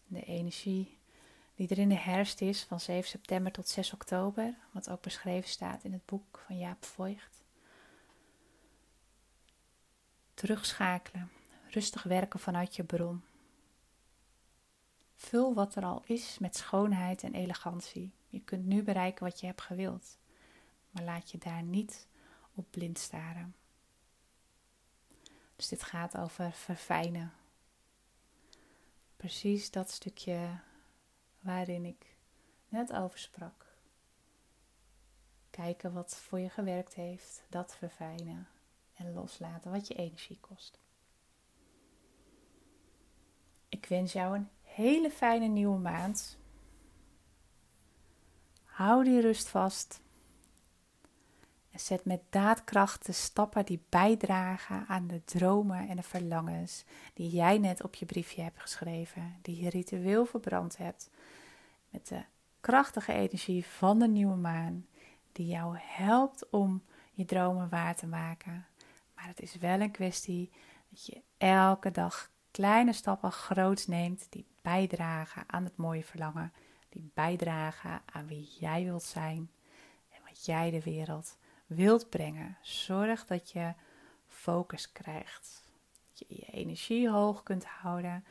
De 0.07 0.25
energie 0.25 0.99
die 1.55 1.69
er 1.69 1.79
in 1.79 1.89
de 1.89 1.95
herfst 1.95 2.41
is 2.41 2.63
van 2.63 2.81
7 2.81 3.09
september 3.09 3.53
tot 3.53 3.69
6 3.69 3.93
oktober, 3.93 4.55
wat 4.71 4.91
ook 4.91 5.01
beschreven 5.01 5.51
staat 5.51 5.85
in 5.85 5.93
het 5.93 6.07
boek 6.07 6.43
van 6.47 6.59
Jaap 6.59 6.85
Voigt. 6.85 7.45
Terugschakelen, 10.35 11.31
rustig 11.71 12.03
werken 12.03 12.41
vanuit 12.41 12.77
je 12.77 12.85
bron. 12.85 13.23
Vul 15.25 15.55
wat 15.55 15.75
er 15.75 15.85
al 15.85 16.03
is 16.07 16.39
met 16.39 16.57
schoonheid 16.57 17.23
en 17.23 17.35
elegantie. 17.35 18.13
Je 18.29 18.41
kunt 18.41 18.65
nu 18.65 18.83
bereiken 18.83 19.25
wat 19.25 19.41
je 19.41 19.47
hebt 19.47 19.61
gewild, 19.61 20.19
maar 20.91 21.03
laat 21.03 21.31
je 21.31 21.39
daar 21.39 21.63
niet 21.63 22.09
op 22.55 22.67
blind 22.71 22.99
staren. 22.99 23.55
Dus 25.57 25.69
dit 25.69 25.83
gaat 25.83 26.17
over 26.17 26.53
verfijnen. 26.53 27.33
Precies 29.17 29.71
dat 29.71 29.91
stukje 29.91 30.59
waarin 31.41 31.85
ik 31.85 32.17
net 32.69 32.93
over 32.93 33.19
sprak. 33.19 33.67
Kijken 35.51 35.93
wat 35.93 36.17
voor 36.17 36.41
je 36.41 36.51
gewerkt 36.51 36.95
heeft, 36.95 37.43
dat 37.49 37.77
verfijnen 37.77 38.49
en 38.95 39.13
loslaten 39.13 39.71
wat 39.71 39.89
je 39.89 39.95
energie 39.95 40.39
kost. 40.41 40.79
Ik 43.69 43.87
wens 43.87 44.13
jou 44.13 44.37
een 44.37 44.49
hele 44.75 45.11
fijne 45.11 45.47
nieuwe 45.47 45.79
maand. 45.79 46.39
Hou 48.65 49.05
die 49.05 49.21
rust 49.21 49.49
vast. 49.49 50.03
En 51.71 51.81
zet 51.81 52.05
met 52.05 52.21
daadkracht 52.31 53.07
de 53.07 53.13
stappen 53.13 53.65
die 53.65 53.83
bijdragen 53.89 54.85
aan 54.87 55.07
de 55.07 55.25
dromen 55.25 55.89
en 55.89 55.97
de 55.97 56.03
verlangens 56.03 56.85
die 57.13 57.31
jij 57.31 57.59
net 57.59 57.83
op 57.83 57.95
je 57.95 58.07
briefje 58.07 58.43
hebt 58.43 58.61
geschreven, 58.61 59.39
die 59.43 59.63
je 59.63 59.71
ritueel 59.71 60.27
verbrand 60.27 60.77
hebt, 60.77 61.11
met 61.91 62.09
de 62.09 62.25
krachtige 62.61 63.13
energie 63.13 63.67
van 63.67 63.99
de 63.99 64.09
nieuwe 64.09 64.37
maan, 64.37 64.87
die 65.33 65.47
jou 65.47 65.77
helpt 65.79 66.51
om 66.51 66.83
je 67.13 67.25
dromen 67.25 67.69
waar 67.69 67.97
te 67.97 68.07
maken. 68.07 68.67
Maar 69.15 69.27
het 69.27 69.41
is 69.41 69.57
wel 69.57 69.81
een 69.81 69.91
kwestie 69.91 70.51
dat 70.91 71.07
je 71.07 71.23
elke 71.39 71.91
dag 71.91 72.33
kleine 72.55 72.93
stappen 72.93 73.33
groots 73.33 73.87
neemt 73.87 74.27
die 74.31 74.47
bijdragen 74.63 75.45
aan 75.47 75.65
het 75.65 75.77
mooie 75.77 76.05
verlangen, 76.05 76.53
die 76.89 77.11
bijdragen 77.15 78.03
aan 78.13 78.27
wie 78.27 78.49
jij 78.61 78.85
wilt 78.85 79.03
zijn 79.03 79.51
en 80.11 80.21
wat 80.29 80.45
jij 80.45 80.71
de 80.71 80.83
wereld 80.83 81.39
wilt 81.67 82.09
brengen. 82.11 82.59
Zorg 82.63 83.27
dat 83.27 83.51
je 83.51 83.75
focus 84.27 84.93
krijgt. 84.93 85.63
Dat 86.09 86.19
je 86.19 86.27
je 86.29 86.47
energie 86.47 87.11
hoog 87.11 87.43
kunt 87.43 87.65
houden, 87.65 88.25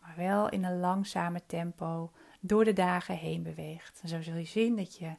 maar 0.00 0.14
wel 0.16 0.48
in 0.48 0.64
een 0.64 0.80
langzame 0.80 1.42
tempo 1.46 2.12
door 2.40 2.64
de 2.64 2.72
dagen 2.72 3.16
heen 3.16 3.42
beweegt. 3.42 4.00
En 4.02 4.08
zo 4.08 4.22
zul 4.22 4.36
je 4.36 4.44
zien 4.44 4.76
dat 4.76 4.96
je 4.96 5.14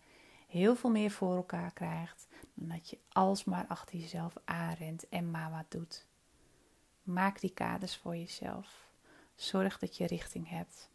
heel 0.47 0.75
veel 0.75 0.89
meer 0.89 1.11
voor 1.11 1.35
elkaar 1.35 1.71
krijgt 1.73 2.27
dan 2.53 2.67
dat 2.67 2.89
je 2.89 2.97
alsmaar 3.11 3.65
achter 3.67 3.99
jezelf 3.99 4.33
aanrent 4.45 5.09
en 5.09 5.31
maar 5.31 5.51
wat 5.51 5.71
doet. 5.71 6.05
Maak 7.07 7.39
die 7.39 7.53
kaders 7.53 7.95
voor 7.95 8.15
jezelf. 8.15 8.87
Zorg 9.35 9.79
dat 9.79 9.97
je 9.97 10.07
richting 10.07 10.49
hebt. 10.49 10.89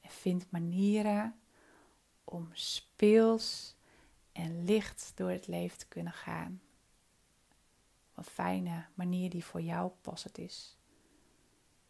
En 0.00 0.10
vind 0.10 0.50
manieren 0.50 1.38
om 2.24 2.48
speels 2.52 3.74
en 4.32 4.64
licht 4.64 5.12
door 5.14 5.30
het 5.30 5.46
leven 5.46 5.78
te 5.78 5.86
kunnen 5.88 6.12
gaan. 6.12 6.60
Op 8.10 8.16
een 8.16 8.24
fijne 8.24 8.86
manier 8.94 9.30
die 9.30 9.44
voor 9.44 9.60
jou 9.60 9.90
passend 10.00 10.38
is. 10.38 10.76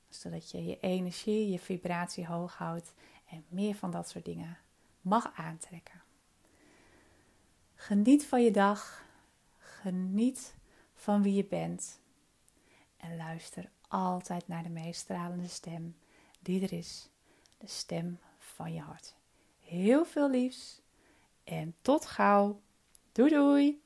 Zodat 0.09 0.51
je 0.51 0.65
je 0.65 0.81
energie, 0.81 1.51
je 1.51 1.59
vibratie 1.59 2.27
hoog 2.27 2.57
houdt 2.57 2.93
en 3.31 3.45
meer 3.49 3.75
van 3.75 3.91
dat 3.91 4.09
soort 4.09 4.25
dingen 4.25 4.59
mag 5.01 5.33
aantrekken. 5.35 6.03
Geniet 7.75 8.27
van 8.27 8.43
je 8.43 8.51
dag. 8.51 9.05
Geniet 9.59 10.55
van 10.95 11.23
wie 11.23 11.35
je 11.35 11.45
bent. 11.45 12.01
En 12.99 13.17
luister 13.17 13.71
altijd 13.89 14.49
naar 14.49 14.63
de 14.63 14.69
meest 14.69 15.01
stralende 15.01 15.49
stem 15.49 15.97
die 16.41 16.63
er 16.63 16.73
is. 16.73 17.09
De 17.59 17.67
stem 17.67 18.19
van 18.39 18.73
je 18.73 18.81
hart. 18.81 19.15
Heel 19.59 20.05
veel 20.05 20.31
liefs 20.31 20.81
en 21.45 21.75
tot 21.83 22.07
gauw. 22.07 22.61
Doei 23.13 23.31
doei! 23.31 23.83